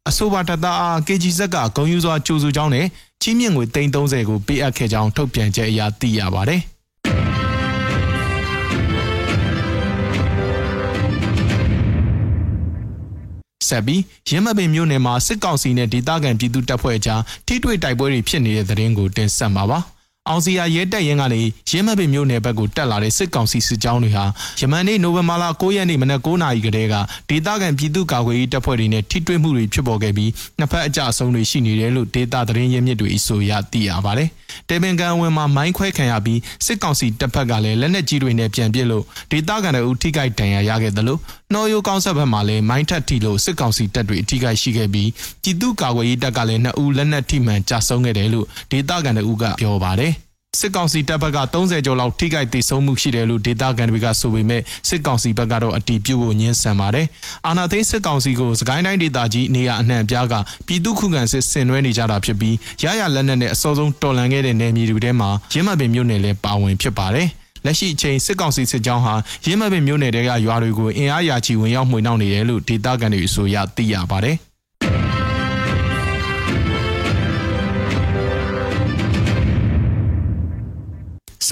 [0.08, 2.86] အဆိုပါတပ်သားအား KGZ ကဂုံယူစွာကြိုးစုကြောင်းနဲ့
[3.22, 6.60] ချီးမြှင့်ငွေ330ကိုပေးအပ်ခဲ့ကြောင်းထုတ်ပြန်ချက်အရသိရပါတယ်။
[13.68, 19.78] ဆက်ပြီးရင်းမပင်မြို့နယ်မှာစစ်ကောင်စီနဲ့ဒေသခံပြည်သူတပ်ဖွဲ့အကြားထိတွေ့တိုက်ပွဲတွေဖြစ်နေတဲ့သတင်းကိုတင်ဆက်ပါပါ။
[20.28, 24.24] အောင်စီယာရဲတပ်ရင်းကနေရင်းမပင်မြို့နယ်ဘက်ကိုတက်လာတဲ့စစ်ကောင်စီစစ်ကြောင်းတွေဟာ
[24.60, 26.94] ယမန်နေ့နိုဝင်ဘာလ9ရက်နေ့မနက်9:00နာရီကတည်းက
[27.28, 34.28] ဒေသခံပြည်သူ့ကာကွယ်ရေးတပ်ဖွဲ့တွေနဲ့ထိတွေ့မှုတွေဖြစ်ပေါ်ခဲ့ပြီးနှစ်ဖက်အကြအဆုံးတွေရှိနေတယ်လို့ဒေသသတင်းရင်းမြစ်တွေအဆိုအရသိရပါတယ်။
[34.68, 41.20] တေပင်ကန်ဝင်မှာမိုင်းခွဲခံရပြီးစစ်ကောင်စီတပ်ဖက်ကလည်းလက်နက်ကြီးတွေနဲ့ပြန်ပစ်လို့ဒေသခံတွေဦးထိခိုက်ဒဏ်ရာရခဲ့တယ်လို့
[41.52, 45.08] နှော်ရိုးကောင်းဆက်ဘက်မှာလည်းမိုင်းထက်ထိလို့စစ်ကောင်စီတပ်တွေအထိခိုက်ရှိခဲ့ပြီး
[45.42, 50.11] ပြည်သူ့ကာကွယ်ရေးတပ်ကလည်းနှစ်ဦးလက်နက်ထိမှန်ကြာဆုံးခဲ့တယ်လို့ဒေသခံတွေဦးကပြောပါတယ်။
[50.60, 57.06] စစ်ကောင်စီတပ်ဘက်က30ကျော်လောက်ထိခိုက်ဒေဆုံးမှုရှိတယ်လို့ဒေတာကန်တွေကဆိုပေမဲ့စစ်ကောင်စီဘက်ကတော့အတီးပြုတ်ဖို့ညှင်းဆန်ပါတယ်။
[57.46, 60.34] အာနာသိန်းစစ်ကောင်စီကိုစကိုင်းတိုင်းဒေသကြီးနေရာအနှံ့ပြားက
[60.66, 67.28] ပြည်သူခုခံစစ်ဆင်နွှဲနေကြတာဖြစ်ပြီးရရလက်နက်နဲ့အစောဆုံးတော်လှန်ခဲ့တဲ့နယ်မြေတွေထဲမှာရင်းမပင်မြို့နယ်လည်းပါဝင်ဖြစ်ပါတယ်။
[67.64, 69.14] လက်ရှိအချိန်စစ်ကောင်စီစစ်ကြောင်းဟာ
[69.46, 74.36] ရင်းမပင်မြို့နယ်တဲကရွာတွေကိုအင်အားရာချီဝင်ရောက်မှွေနှောက်နေတယ်လို့ဒေတာကန်တွေအဆိုအရသိရပါတယ်။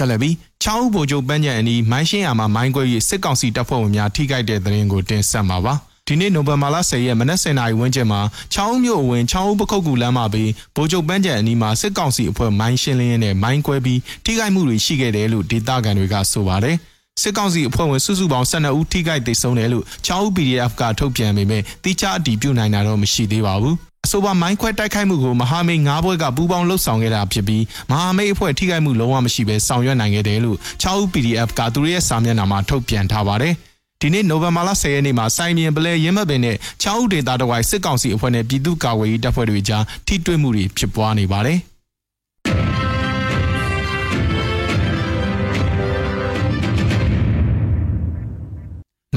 [0.01, 5.73] ဆက်လက်ပြီးချောင်းဦးဗိုလ်ချုပ်ပန်းချံအနီးမိုင်းရှင်းယာမှာမိုင်းကွဲ၍စစ်ကောင်စီတပ်ဖွဲ့ဝင်များထိခိုက်တဲ့တဲ့ရင်ကိုတင်ဆက်မှာပါ
[6.07, 8.21] ဒီနေ့နိုဝင်ဘာလ10ရက်မနက်7:00နာရီဝန်းကျင်မှာ
[8.53, 16.75] ချောင်းဦးမြို့အဝင်ချောင်းဦးပခုတ်ကူလမ်းမှာပြီးဗိုလ်ချုပ်ပန်းချံအနီးမှာစစ်ကောင်စီအဖွဲ့မိုင်းရှင်းလင်းရင်းနဲ့မိုင်းကွဲပြီးထိခိုက်မှုတွေရှိခဲ့တယ်လို့ဒေသခံတွေကဆိုပါတယ်
[17.21, 33.53] စစ်ကောင်စီအဖွဲ့ဝင်စုစုပေါင်း12ဦးထိခိုက်ဒေဆုံးတယ်လို့ချောင်းဦး PDF ကထုတ်ပြန်ပေမဲ့တိကျအတည်ပြုနိုင်တာတော့မရှိသေးပါဘူး အဆိုပါမိုင်းခွဲတိုက်ခိုက်မှုကိုမဟာမိတ်၅ဘွဲကပူးပေါင်းလှုပ်ဆောင်ခဲ့တာဖြစ်ပြီးမဟာမိတ်အဖွဲ့ထိခိုက်မှုလုံးဝမရှိဘဲဆောင်ရွက်နိုင်ခဲ့တယ်လို့6ဦး PDF ကသူတို့ရဲ့စာမျက်နှာမှာထုတ်ပြန်ထားပါတယ်။
[34.01, 41.59] ဒီနေ့နိုဝင်ဘာလ10ရက်နေ့မှာစိုင်းမြင်ပလဲရင်းမပင်နဲ့6ဦးဒေသတဝိုင်စစ်ကောင်စီအဖွဲ့နဲ့ပြည်သူ့ကာကွယ်ရေးတပ်ဖွဲ့တွေကြားထိတွေ့မှုတွေဖြစ်ပွားနေပါတယ်။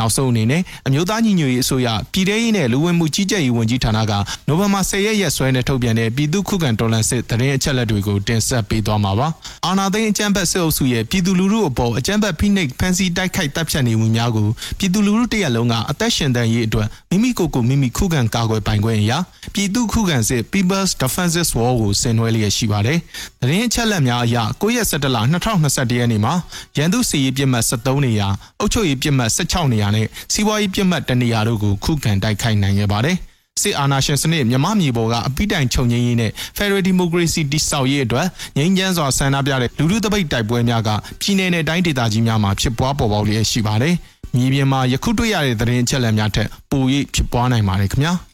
[0.00, 4.12] နောက်ဆုံးအနေနဲ့အမျိုးသားညီညွတ်ရေးအစိုးရပြည်ထရေးနဲ့လူဝင်မှုကြီးကြပ်ရေးဝန်ကြီးဌာနက
[4.48, 9.28] နိုဝင်ဘာ10ရက်ရက်စွဲနဲ့ထုတ်ပြန်တဲ့ပြည်သူ့ခုခံတော်လှန်စစ်သတင်းအချက်အလက်တွေကိုတင်ဆက်ပေးသွားမှာပါ။
[9.66, 19.18] အာဏာသိမ်းအကြမ်းဖက်စစ်အုပ်စုရဲ့ပြည်သူလူထုအပေါ်အကြမ်းဖက်ဖိနှိပ်ဖမ်းဆီးတိုက်ခိုက်တပ်ဖြတ်နေမှုများကိုပြည်သူလူထုတရက်လုံးကအသက်ရှင်တန်ရေးအတွက်မိမိကိုယ်ကိုမိမိခုခံကာကွယ်ပိုင်ခွင့်အရာ
[19.54, 22.98] ပြည်သူ့ခုခံစစ် People's Defenses War ကိုဆင်နွှဲလျက်ရှိပါတယ်။
[23.40, 26.34] သတင်းအချက်အလက်များအရ9ရက်17လ2021ရက်နေ့မှာ
[26.76, 28.28] ရန်သူစစ်ရေးပြစ်မှတ်73နေရာ
[28.60, 33.16] အုပ်ချုပ်ရေးပြစ်မှတ်16နေရာနဲ့စီးပွားရေးပြစ်မှတ်တနေရာတို့ကိုခုခံတိုက်ခိုက်နိုင်ခဲ့ပါတယ်။
[33.62, 43.94] စစ်အာဏာရှင်စနစ်မြမမြေပေါ်ကအပိတိုင်ချုပ်ငြိမ်းရေးနဲ့ Federal Democracy တိဆောက်ရေးအတွက်ငြိမ်းချမ်းစွာဆန္ဒပြတဲ့လူထုတပိတ်တိုက်ပွဲများကပြည်내နဲ့တိုင်းဒေသကြီးများမှာဖြစ်ပွားပေါ်ပေါက်လျက်ရှိပါတယ်။
[44.36, 46.82] မြေပြင်မှာယခုတွေ့ရတဲ့သတင်းအချက်အလက်များထက်ပို၍
[47.14, 48.14] ဖြစ်ပွားနိုင်ပါတယ်ခင်ဗျာ။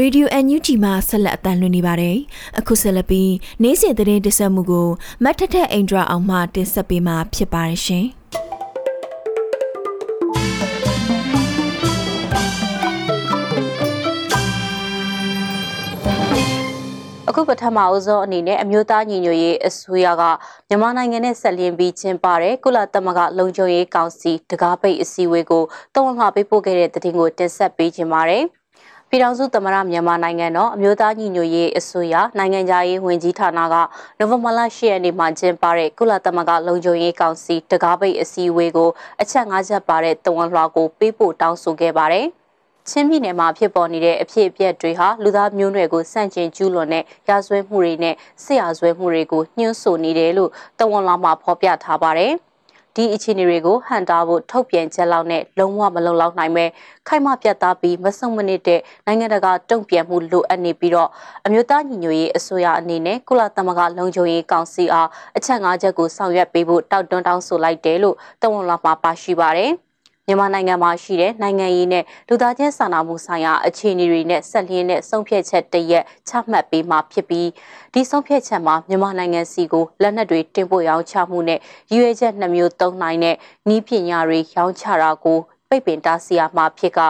[0.00, 2.16] Radio NUG မှာဆက်လက်အသံလွှင့်နေပါတယ်။
[2.58, 4.88] အခုဆက်လက်ပြီးနေ့စဉ်သတင်းတင်ဆက်မှုကို
[5.24, 8.06] မတ်ထထအိန္ဒြာအောင်မှတင်ဆက်ပေးမှာဖြစ်ပါတယ်ရှင်။
[17.28, 20.22] အခုပထမအဆုံးအနေနဲ့အမျိုးသားညီညွတ်ရေးအစိုးရက
[20.68, 28.44] မြန်မာနိုင်ငံနဲ့ဆက်လျင်းပြီးကျင်းပတဲ့ကုလသမဂ္ဂလုံခြုံရေးကောင်စီတကားပိတ်အစည်းအဝေးကိုတုံ့လှပေးပို့ခဲ့တဲ့တဲ့တင်ကိုတင်ဆက်ပေးခြင်းပါတယ်။
[29.14, 33.74] ပြည်ထောင်စုသမ္မတမြန်မာနိုင်ငံတော်အမျိုးသားညီညွတ်ရေးအစိုးရနိုင်ငံသားရေးဝန်ကြီးဌာနက
[34.18, 38.90] နိုဝင်ဘာလ10ရက်နေ့မှာကျင်းပတဲ့ကုလသမဂ္ဂလုံခြုံရေးကောင်စီတကားပိတ်အစည်းအဝေးကို
[39.22, 42.26] အချက်၅ချက်ပါတဲ့တဝန်လွှာကိုပေးပို့တောင်းဆိုခဲ့ပါတယ်။
[42.88, 52.34] ချင်းပြည်နယ်မှာဖြစ်ပေါ်နေတဲ့အဖြစ်အပျက်တွေဟာလူသားမျိုးနွယ်ကိုစန့်ကျင်ကျူးလွန်တဲ့ရာဇဝဲမှုတွေနဲ့ဆရာဇဝဲမှုတွေကိုညှို့ဆိုနေတယ်လို့တဝန်လာမှာဖော်ပြထားပါတယ်။
[52.96, 56.64] ဒီအခြေအနေတွေကိုဟန်တာဖို့ထုတ်ပြန်ချက်လောက်နဲ့လုံးဝမလုံလောက်နိုင်ပဲ
[57.08, 61.08] ခိုင်မပြတ်သားပြီးမဆုံမနစ်တဲ့နိုင်ငံတကာတုံ့ပြန်မှုလိုအပ်နေပြီးတော့
[61.46, 69.72] အမျိုးသားညီညွတ်ရေးအစိုးရအနေနဲ့ကုလသမဂ္ဂလုံခြုံရေးကောင်စီအားအချက်၅ချက်ကိုဆောင်ရွက်ပေးဖို့တောက်တွန်းတောင်းဆိုလိုက်တယ်လို့တဝန်လာမှာပါရှိပါတယ်။
[70.26, 77.48] မြန်မာနိုင်ငံမှာရှိတဲ့နိုင်ငံရေးနဲ့လူသားချင်းစာနာမှုဆိုင်ရာအခြေအနေတွေနဲ့ဆက်လျင်းတဲ့ဆုံးဖြတ်ချက်တရက်ချမှတ်ပေးမှာဖြစ်ပြီး
[77.92, 83.36] ဒီဆုံးဖြတ်ချက်မှာမြန်မာနိုင်ငံစီကိုလက်နက်တွေတင်ပို့ရောင်းချမှုနဲ့ရည်ရွယ်ချက်နှမျိုးသုံးနိုင်တဲ့
[83.74, 87.00] ဤပညာတွေရောင်းချတာကိုပိတ်ပင်တားဆီးရမှာဖြစ်က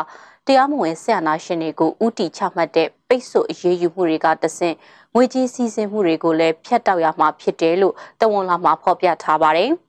[0.47, 4.77] တရားမဝင်ဆရာနာရှင်တွေကိုဥတီချမှတ်တဲ့ပိတ်ဆို့အရေးယူမှုတွေကတဆင့်
[5.15, 9.73] ငွေကြေးစီးဆင်းမှုတွေကိုလည်းဖျက်တောက်ရမှာဖြစ်တယ်လို့တဝန်လာမှာဖော်ပြထားပါတယ်။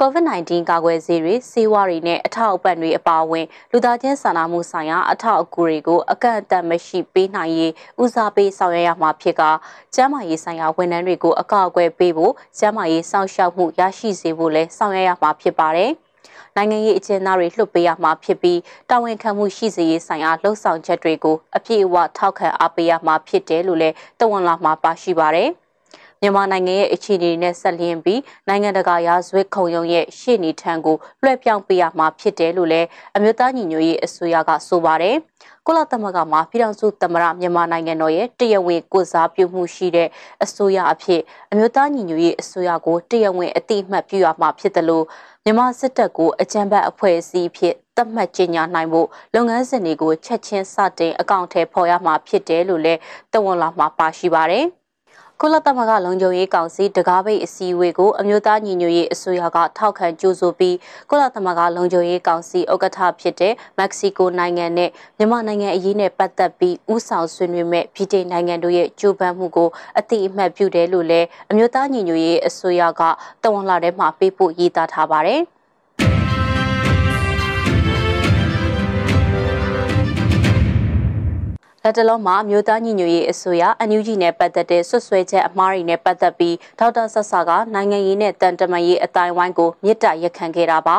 [0.00, 9.42] COVID-19 ကာကွယ်ဆေးတွေဆေးဝါးတွေနဲ့အထောက်အပံ့တွေအပါအဝင်လူသားချင်းစာနာမှုဆိုင်ရာအထောက်အကူတွေကိုအကန့်အသတ်မရှိပေးနိုင်ရေးဦးစားပေးဆောင်ရွက်ရမှာဖြစ်က
[9.94, 15.90] ကျန်းမာရေးဆိုင်ရာဝန်ထမ်းတွေကိုအကောက်အကွယ်ပေးဖို့ကျန်းမာရေးစောင့်ရှောက်မှုရရှိစေဖို့လည်းဆောင်ရွက်ရမှာဖြစ်ပါတယ်။
[16.56, 18.58] နိုင်ငံရေးအကျဉ်းသားတွေလွှတ်ပေးရမှာဖြစ်ပြီး
[18.90, 25.50] တာဝန်ခံမှုရှိစေရေးဆိုင်ရာလှုံ့ဆော်ချက်တွေကိုအပြည့်အဝထောက်ခံအားပေးရမှာဖြစ်တယ်လို့လည်းတဝန်လာမှာပါရှိပါတယ်။
[26.24, 35.16] မြန်မာနိုင်ငံရဲ့အခြေအနေနဲ့ဆက်လျင်းပြီးနိုင်ငံတကာရာဇဝတ်ခုံရုံးရဲ့ရှေ့နေထံကိုလွှဲပြောင်းပေးရမှာဖြစ်တယ်လို့လည်းအမျိုးသားညီညွတ်ရေးအစိုးရကဆိုပါတယ်။
[35.66, 40.08] ကုလသမဂ္ဂမှာပြည်ထောင်စုသမ္မတမြန်မာနိုင်ငံတော်ရဲ့တရားဝင်ကိုစားပြုမှုရှိတဲ့
[40.44, 45.04] အစိုးရအဖြစ်အမျိုးသားညီညွတ်ရေးအစိုးရကိုတရားဝင်အတိအမှတ်ပြုရမှာဖြစ်တယ်လို့
[45.44, 53.00] မြန်မာစစ်တပ်ကိုအကြံဖတ်အဖွဲ့အစည်းဖြစ်သတ်မှတ်ကြေညာနိုင်ဖို့လုပ်ငန်းစဉ်တွေကိုချက်ချင်းစတင်အကောင့်ထဲပေါ်ရမှာဖြစ်တယ်လို့လည်း
[53.32, 54.66] တဝန်လာမှာပါရှိပါတယ်။
[55.44, 60.76] ကုလသမဂ္ဂလုံခြုံရေးကောင်စီတကားပိတ်အစည်းအဝေးကိုအမျိုးသားညီညွတ်ရေးအစိုးရကထောက်ခံကြိုဆိုပြီး
[61.10, 73.02] ကုလသမဂ္ဂလုံခြုံရေးကောင်စီဥက္ကဋ္ဌဖြစ်တဲ့မက္ကဆီကိုနိုင်ငံနဲ့မြန်မာနိုင်ငံအရေးနဲ့ပတ်သက်ပြီးဥဆောင်ဆွေးနွေးမဲ့ဗြိတိန်နိုင်ငံတို့ရဲ့ကြိုးပမ်းမှုကိုအတိအမှတ်ပြုတယ်လို့လည်းအမျိုးသားညီညွတ်ရေးအစိုးရက
[73.42, 75.42] တဝန်လာထဲမှာပေးပို့ရေးသားထားပါတယ်။
[81.84, 90.98] လက်တလုံးမှာမြို့သားညီညွတ်ရေးအစိုးရအန်ယူဂျီနဲ့ပတ်သက်တဲ့ဆွဆွဲချက်အမှားတွေနဲ့ပတ်သက်ပြီးဒေါက်တာဆဆာကနိုင်ငံရေးနဲ့တန်တမာရေးအတိုင်းဝိုင်းကိုမြစ်တာရက်ခံခဲ့တာပါ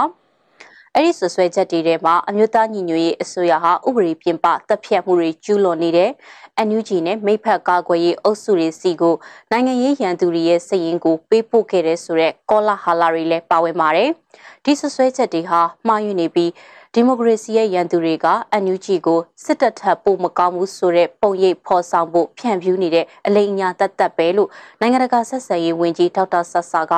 [0.95, 6.11] အဲ့ဒီဆွဆွဲချက်တွေထဲမှာအမျိုးသားညီညွတ်ရေးအစိုးရဟာဥပဒေပြင်ပတပ်ဖြတ်မှုတွေကျူးလွန်နေတယ်။
[6.67, 9.15] NUG နဲ့မိဖက်ကာကွယ်ရေးအုပ်စုတွေစီကို
[9.51, 14.09] နိုင်ငံရေးရန်သူတွေရဲ့စည်ရင်ကိုပေးပို့ခဲ့တဲ့ဆိုတဲ့ကောလာဟာလာတွေလည်းပါဝင်ပါတယ်။
[14.63, 16.51] ဒီဆွဆွဲချက်တွေဟာမှားယွင်းနေပြီး
[16.95, 18.27] ဒီမိုကရေစီရဲ့ရန်သူတွေက
[18.63, 26.93] NUG ကိုစစ်တပ်ထပ်ပို့မကောင်းဘူးဆိုတဲ့ပုံရိပ်ဖော်ဆောင်ဖို့ဖြန့်ဖြူးနေတဲ့အလိမ်အညာတတ်တတ်ပဲလို့နိုင်ငံတကာဆက်ဆံရေးဝန်ကြီးဒေါက်တာဆတ်ဆာက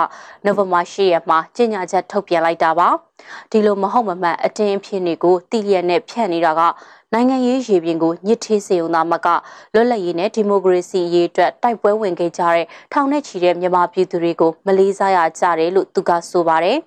[0.46, 2.90] နိုဝင်ဘာ10ရက်မှာကြေညာချက်ထုတ်ပြန်လိုက်တာပါ
[3.52, 6.62] ဒီလိုမဟုတ်မမှန်အတင်းအဖြစ်တွေကိုတိလျက်နဲ့ဖြန့်နေတာက
[7.14, 9.28] နိုင်ငံရေးရေပြင်ကိုညစ်ထေးစေုံသားမက
[9.74, 16.80] လွတ်လပ်ရေးနဲ့ဒီမိုကရေစီရေးအတွက်တိုက်ပွဲဝင်ခဲ့ကြတဲ့ထောင်နဲ့ချီတဲ့မြန်မာပြည်သူတွေကိုမလေးစားရကြတယ်လို့သူကဆိုပါတယ်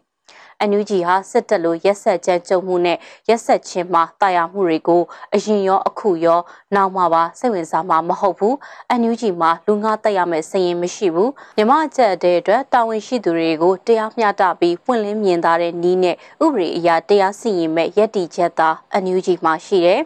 [0.67, 5.03] NUG ဟာစစ်တပ်လိုရက်ဆက်ကြမ်းကြုတ်မှုနဲ့ရက်ဆက်ခြင်းမှာတာယာမှုတွေကို
[5.35, 6.41] အရင်ရောအခုရော
[6.75, 8.55] နောက်မှပါစိတ်ဝင်စားမှာမဟုတ်ဘူး
[9.01, 18.69] NUG မှာလူငါတက်ရမယ့်စည်ရင်မရှိဘူးမြမအချက်တဲ့အတွက်တာဝန်ရှိသူတွေကိုတရားမျှတပြီးပွင့်လင်းမြင်သာတဲ့နည်းနဲ့ဥပဒေအရာတရားစီရင်မဲ့ရည်တည်ချက်သာ
[19.03, 20.01] NUG မှာရှိတယ်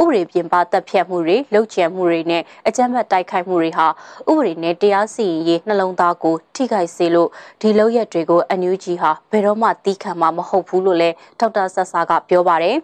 [0.00, 3.86] ဥပဒေပြင်ပတပ်ဖြတ်မှုတွေလှုပ်ချံမှုတွေနဲ့အကြမ်းဖက်တိုက်ခိုက်မှုတွေဟာ
[4.30, 7.28] ဥပဒေနဲ့တရားစီရင်ရေးနှလုံးသားကိုထိခိုက်စေလို့
[7.60, 12.76] ဒီလောက်ရက်တွေကို NUG ဟာဘယ်တော့မှတီးခံမှာမဟုတ်ဘူးလို့လည်းဒေါက်တာဆဆာကပြောပါတယ်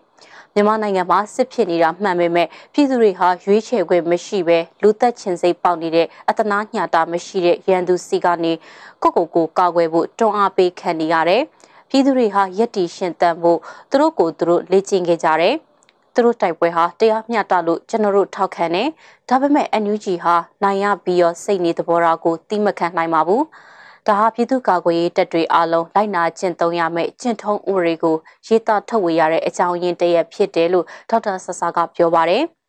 [0.54, 8.52] မြန်မာနိုင်ငံမှာစစ်ဖြစ်နေတာမှန်ပေမဲ့ပြည်သူတွေဟာရွေးချယ်ခွင့်မရှိဘဲလူသက်ချင်းစိတ်ပေါက်နေတဲ့အတနာညှတာမရှိတဲ့ရန်သူစီကနေ
[9.02, 11.42] ကိုကိုကိုကာကွယ်ဖို့တွန်းအားပေးခံနေရတယ်။
[11.90, 13.58] ပြည်သူတွေဟာယက်တီရှင်တန်ဖို့
[13.90, 15.56] သူတို့ကိုသူတို့လေ့ကျင့်ခဲ့ကြတယ်။
[16.14, 18.88] သူတို့တိုက်ပွဲဟာတရားမျှတလို့ကျွန်တော်တို့ထောက်ခံတယ်။
[19.28, 23.42] ဒါပေမဲ့ NUG ဟာနိုင်ရပြီးရောစိတ်နေသဘောထားကိုတိမခံနိုင်ပါဘူး။
[24.06, 32.44] ဒါဟာပြည်သူ့ကာကွယ်ရေးတပ်တွေအားလုံးလိုက်နာကျင့်သုံးရမယ့်ကျင့်ထုံးဥပဒေကိုရေးသားထုတ်ဝေရတဲ့အကြောင်းရင်းတရက်ဖြစ်တယ်လို့ဒေါက်တာဆဆာကပြောပါတယ်။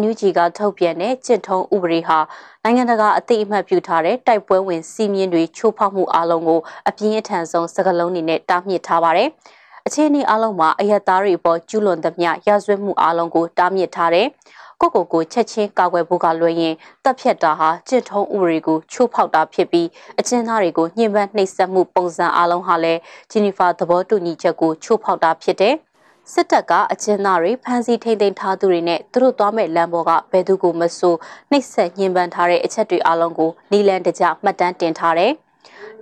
[0.00, 2.18] NUG ကထုတ်ပြန်တဲ့ကျင့်ထုံးဥပဒေဟာ
[2.62, 9.28] နိုင်ငံတကာအသိအမှတ်ပြုထားတဲ့တိုက်ပွဲဝင်စီးမြင်တွေချိုးဖောက်မှုအလုံးကိုအပြင်းအထန်ဆုံးစကလုံးတွေနဲ့တားမြစ်ထားပါတယ်။
[9.86, 14.26] အခြေအနေအလုံးမှာအယက်သားတွေပေါ်ကျူးလွန်သမျှရာဇဝတ်မှုအလုံးကိုတားမြစ်ထားတယ်။
[14.80, 19.88] ကိုကိုကိုချက်ချင်းကာကွယ်ဖို့ကလွှဲရင်တပ်ဖြတ်တာဟာကြစ်ထုံးဥပဒေကိုချိုးဖောက်တာဖြစ်ပြီး
[20.20, 25.74] အကျဉ်းသားတွေကိုညှဉ်းပန်းနှိပ်စက်မှုပုံစံအလုံးဟာလည်းဂျီနီဖာသဘောတူညီချက်ကိုချိုးဖောက်တာဖြစ်တယ်။
[26.32, 31.14] စစ်တပ်ကအကျဉ်းသားတွေဖမ်းဆီးထိန်သိမ်းထားသူတွေနဲ့သူတို့သွားမဲ့လမ်းပေါ်ကဘယ်သူကိုမဆို
[31.50, 35.32] နှိပ်စက်ညှဉ်းပန်းထားတဲ့အချက်တွေအလုံးကိုနီလန်တကြမှတ်တမ်းတင်ထားတယ်။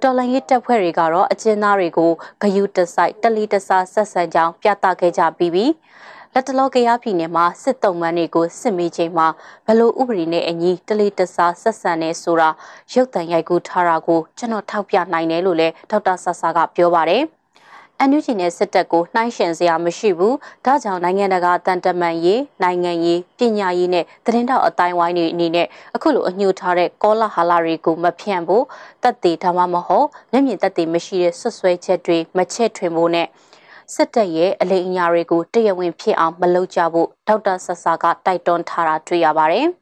[0.03, 5.67] တော်လန်ရေးတပ်ဖွဲ့တွေကတော့အကျဉ်းသားတွေကိုဂယုတစိုက်တလီတစားဆက်ဆံကြောင်းပြသခဲ့ကြပြီးပြီ။
[6.35, 9.27] လက်တလောကရပြည်နယ်မှာစစ်တုံးမန်းတွေကိုစစ်မေးချိန်မှာ
[9.67, 12.49] ဘလို့ဥပဒေနဲ့အညီတလီတစားဆက်ဆံနေဆိုတာ
[12.93, 17.23] ရုပ်တံရိုက်ကူးထားတာကိုကျွန်တော်ထောက်ပြနိုင်တယ်လို့လည်းဒေါက်တာဆဆာကပြောပါတယ်
[18.03, 20.35] အန်ယူဂျီနဲ့စစ်တပ်ကိုနှိုင်းယှဉ်စရာမရှိဘူး။
[20.67, 28.65] ဒါကြောင့်နိုင်ငံတကာတန်တမန်ရေးနိုင်ငံရေးပညာရေးနဲ့သတင်းတောက်အတိုင်းဝိုင်းတွေအနေနဲ့အခုလိုအညှို့ထားတဲ့ကောလာဟာလာတွေကိုမဖြန့်ဖို့
[29.03, 33.27] တက်သေးဒါမှမဟုတ်မျက်မြင်တက်သေးမရှိတဲ့ဆွဆွဲချက်တွေမချဲ့ထွင်ဖို့နဲ့
[33.95, 39.69] စစ်တပ်ရဲ့အလိမ်အညာတွေကိုတရားဝင်ဖြစ်အောင်မလုပ်ကြဖို့ဒေါက်တာဆဆာကတိုက်တွန်းထားတာတွေ့ရပါတယ်။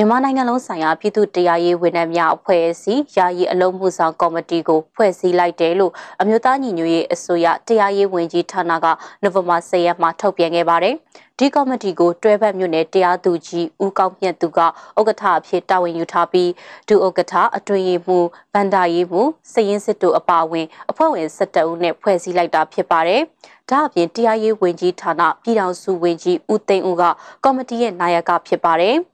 [0.00, 8.86] မြန်မာနိုင်ငံလုံးဆိုင်ရာပြည်သူ့တရားရေးဝန်ထမ်းများအဖွဲ့အစည်းယာယီအလုံးမှုဆောင်ကော်မတီကိုဖွဲ့စည်းလိုက်တယ်လို့အမျိုးသားညီညွတ်ရေးအစိုးရတရားရေးဝန်ကြီးဌာနက
[9.22, 10.94] နိုဝင်ဘာ10ရက်မှာထုတ်ပြန်ခဲ့ပါတယ်။
[11.38, 16.50] ဒီကော်မတီကိုတွဲဖက်မြို့နယ်တရားသူကြီးဦးကောင်းမြတ်သူကဥက္ကဋ္ဌအဖြစ်တာဝန်ယူထားပြီး
[16.88, 23.20] ဒုဥက္ကဋ္ဌအတွင်းရေးမှူးဗန္ဒာရေးမှူးစည်ရင်းစစ်တို့အပါအဝင်အဖွဲ့ဝင်17ဦးနဲ့ဖွဲ့စည်းလိုက်တာဖြစ်ပါတယ်။
[23.70, 27.02] ဒါအပြင်တရားရေးဝန်ကြီးဌာနပြည်ထောင်စုဝန်ကြီးဦးသိန်းဦးက
[27.44, 28.96] ကော်မတီရဲ့နာယကဖြစ်ပါတယ်။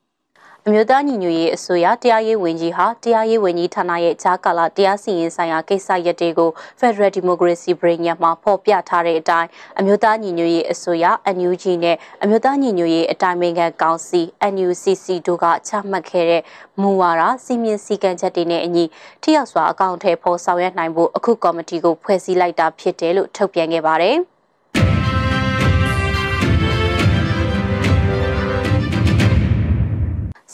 [0.68, 6.50] အမျိုးသားညီညွတ်ရေးအစိုးရတရားရေးဝန်ကြီးဟာတရားရေးဝန်ကြီးဌာနရဲ့ဂျာကာလာတရားစီရင်ဆိုင်ရာကိစ္စရပ်တွေကို
[6.80, 9.48] Federal Democracy Brain မှာဖော်ပြထားတဲ့အတိုင်း
[9.78, 11.04] အမျိုးသားညီညွတ်ရေးအစိုးရ
[11.36, 14.20] NUG နဲ့အမျိုးသားညီညွတ်ရေးအတိုင်းအမြံကောင်စီ
[14.52, 16.42] NUCC တို့ကချမှတ်ခဲ့တဲ့
[16.80, 18.84] မူဝါဒစီမင်းစည်းကမ်းချက်တွေနဲ့အညီ
[19.22, 24.18] ထိရောက်စွာအကောင့်ထဲပေါ်ဆောင်ရွက်နိုင်ဖို့အခုကော်မတီကိုဖွဲ့စည်းလိုက်တာဖြစ်တယ်လို့ထုတ်ပြန်ခဲ့ပါတယ်။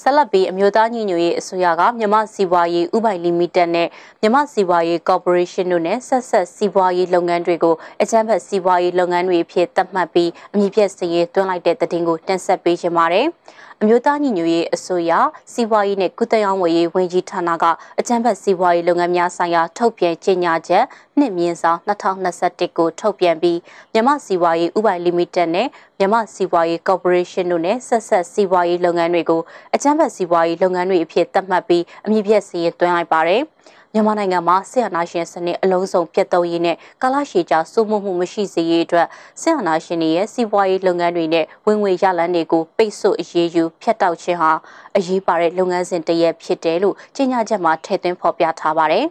[0.03, 3.89] ဆက်လက်ပြီးအမျိုးသားညီညွတ်ရေးအစိုးရကမြမစီးပွားရေးဥပိုင်လီမိတက်နဲ့
[4.23, 13.27] မြမစီးပွားရေးကော်ပိုရေးရှင်းတို့နဲ့ဆက်ဆက်စီးပွားရေးလုပ်ငန်းတွေကိုအကြမ်းဖက်စီးပွားရေးလုပ်ငန်းတွေအဖြစ်သတ်မှတ်ပြီးအမည်ပြစည်ရေးတွန်းလိုက်တဲ့တဲ့တင်ကိုတင်ဆက်ပေးချင်ပါတယ်။
[13.85, 15.13] အမျိုးသားညီညွတ်ရေးအစိုးရ
[15.53, 17.65] စီးပွားရေးနဲ့ကုသရေးဝန်ကြီးဝန်ကြီးဌာနက
[17.99, 20.85] အကြံဖတ်စီးပွားရေးလုပ်ငန်းများဆိုင်ရာထုတ်ပြန်ကြေညာချက်
[21.19, 23.59] နှစ်မြင့်ဆောင်2021ကိုထုတ်ပြန်ပြီး
[23.93, 25.69] မြန်မာစီးပွားရေးဥပိုင်လီမိတက်နဲ့
[25.99, 29.41] မြန်မာစီးပွားရေးကော်ပိုရေးရှင်းတို့နဲ့ဆက်ဆက်စီးပွားရေးလုပ်ငန်းတွေကို
[29.75, 33.43] အကြံဖတ်စီးပွားရေးလုပ်ငန်းတွေအဖြစ်သတ်မှတ်ပြီးအမည်ပြစီရင်သွင်းလိုက်ပါတယ်။
[33.95, 39.07] မြန်မာနိုင်ငံမှာဆရာနာရှင်စနစ်အလုံးစုံပြတ်သုံးရေးနဲ့ကာလရှည်ကြာစိုးမိုးမှုမရှိစေရေးအတွက်
[39.41, 44.53] ဆရာနာရှင်တွေရဲ့စီးပွားရေးလုပ်ငန်းတွေနဲ့ဝင်ငွေရလန်းတွေကိုပိတ်ဆို့အရေးယူဖျက်တောက်ခြင်းဟာ
[44.97, 49.05] အရေးပါတဲ့လုပ်ငန်းစဉ်တစ်ရပ်ဖြစ်တယ်လို့ကြေညာချက်မှာထည့်သွင်းဖော်ပြထားပါတယ်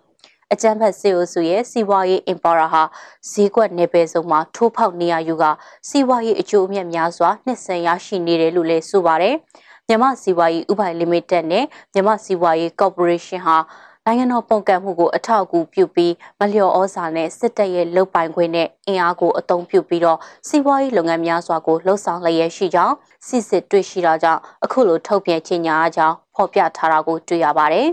[0.52, 2.82] ။အကြမ်းဖက်စေအိုစုရဲ့စီးပွားရေးအင်ပါရာဟာ
[3.30, 5.44] ဈေးကွက်နယ်ပယ်စုံမှာထိုးဖောက်နေရယူက
[5.88, 9.34] စီးပွားရေးအကျိုးအမြတ်များစွာနှစ်ဆန်ရရှိနေတယ်လို့လည်းဆိုပါတယ်။
[9.88, 13.56] မြမစီးပွားရေးဥပိုင်လီမိတက်နဲ့မြမစီးပွားရေးကော်ပိုရေးရှင်းဟာ
[14.06, 22.94] နိုင်ငံတော်ပုံကန့်မှုကိုအထောက်အကူပြုပြီးမလျော်ဩဇာနဲ့စစ်တပ်ရဲ့လုပ်ပိုင်ခွင့်နဲ့အင်အားကိုအသုံးပြုပြီးတော့စီးပွားရေးလုပ်ငန်းများစွာကိုလှုပ်ဆောင်လျက်ရှိကြောင်း
[23.26, 27.88] စစ်စစ်တွေ့ရှိတာကြောင့်အခုလိုထုတ်ပြန်ကြေညာအကြောင်းဖော်ပြထားတာကိုတွေ့ရပါတယ်။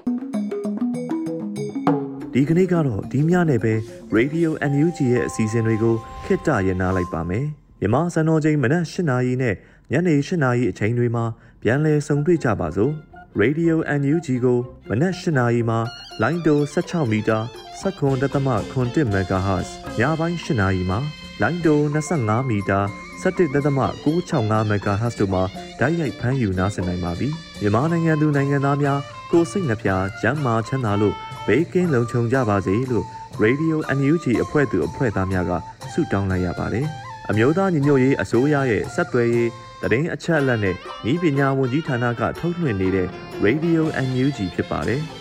[2.34, 3.74] ဒီကနေ့ကတော့ဒီညနေပဲ
[4.18, 5.96] Radio NUG ရဲ့အစီအစဉ်တွေကို
[6.26, 7.46] ခਿੱတရနာလိုက်ပါမယ်။
[7.80, 9.56] မြန်မာစံတော်ချိန်မနက်၈နာရီနဲ့
[9.92, 11.24] ညနေ၈နာရီအချိန်တွေမှာ
[11.62, 12.94] ပြန်လည်ဆုံတွေ့ကြပါစို့။
[13.42, 14.58] Radio NUG ကို
[14.90, 15.78] မနက်၈နာရီမှ
[16.22, 17.38] လိုင်းတို16မီတာ
[17.82, 19.70] 7.7 MHz
[20.00, 20.98] ညပိုင်း၈နာရီမှ
[21.42, 21.80] လိုင်းတို
[22.14, 22.80] 25မီတာ
[23.24, 25.44] 17.665 MHz တို့မှာ
[25.80, 27.28] ဓာတ်ရိုက်ဖမ်းယူနားဆင်နိုင်ပါပြီ
[27.62, 29.00] မြန်မာနိုင်ငံသူနိုင်ငံသားများ
[29.32, 29.90] ကိုစိတ်နှပြ
[30.24, 31.16] ရမ်းမာချမ်းသာလို့
[31.48, 33.06] ဘေးကင်းလုံခြုံကြပါစေလို့
[33.44, 35.52] Radio NUG အဖွဲ့သူအဖွဲ့သားများက
[35.94, 36.88] ဆုတောင်းလိုက်ရပါတယ်
[37.30, 39.50] အမျိုးသားညီညွတ်ရေးအစိုးရရဲ့စက်သွယ်ရေး
[39.82, 40.76] တရင်အချက်အလက်နဲ့
[41.12, 43.08] ဤပညာဝန်ကြီးဌာနကထုတ်လွှင့်နေတဲ့
[43.46, 45.02] Radio NUG ဖြစ်ပါတယ်။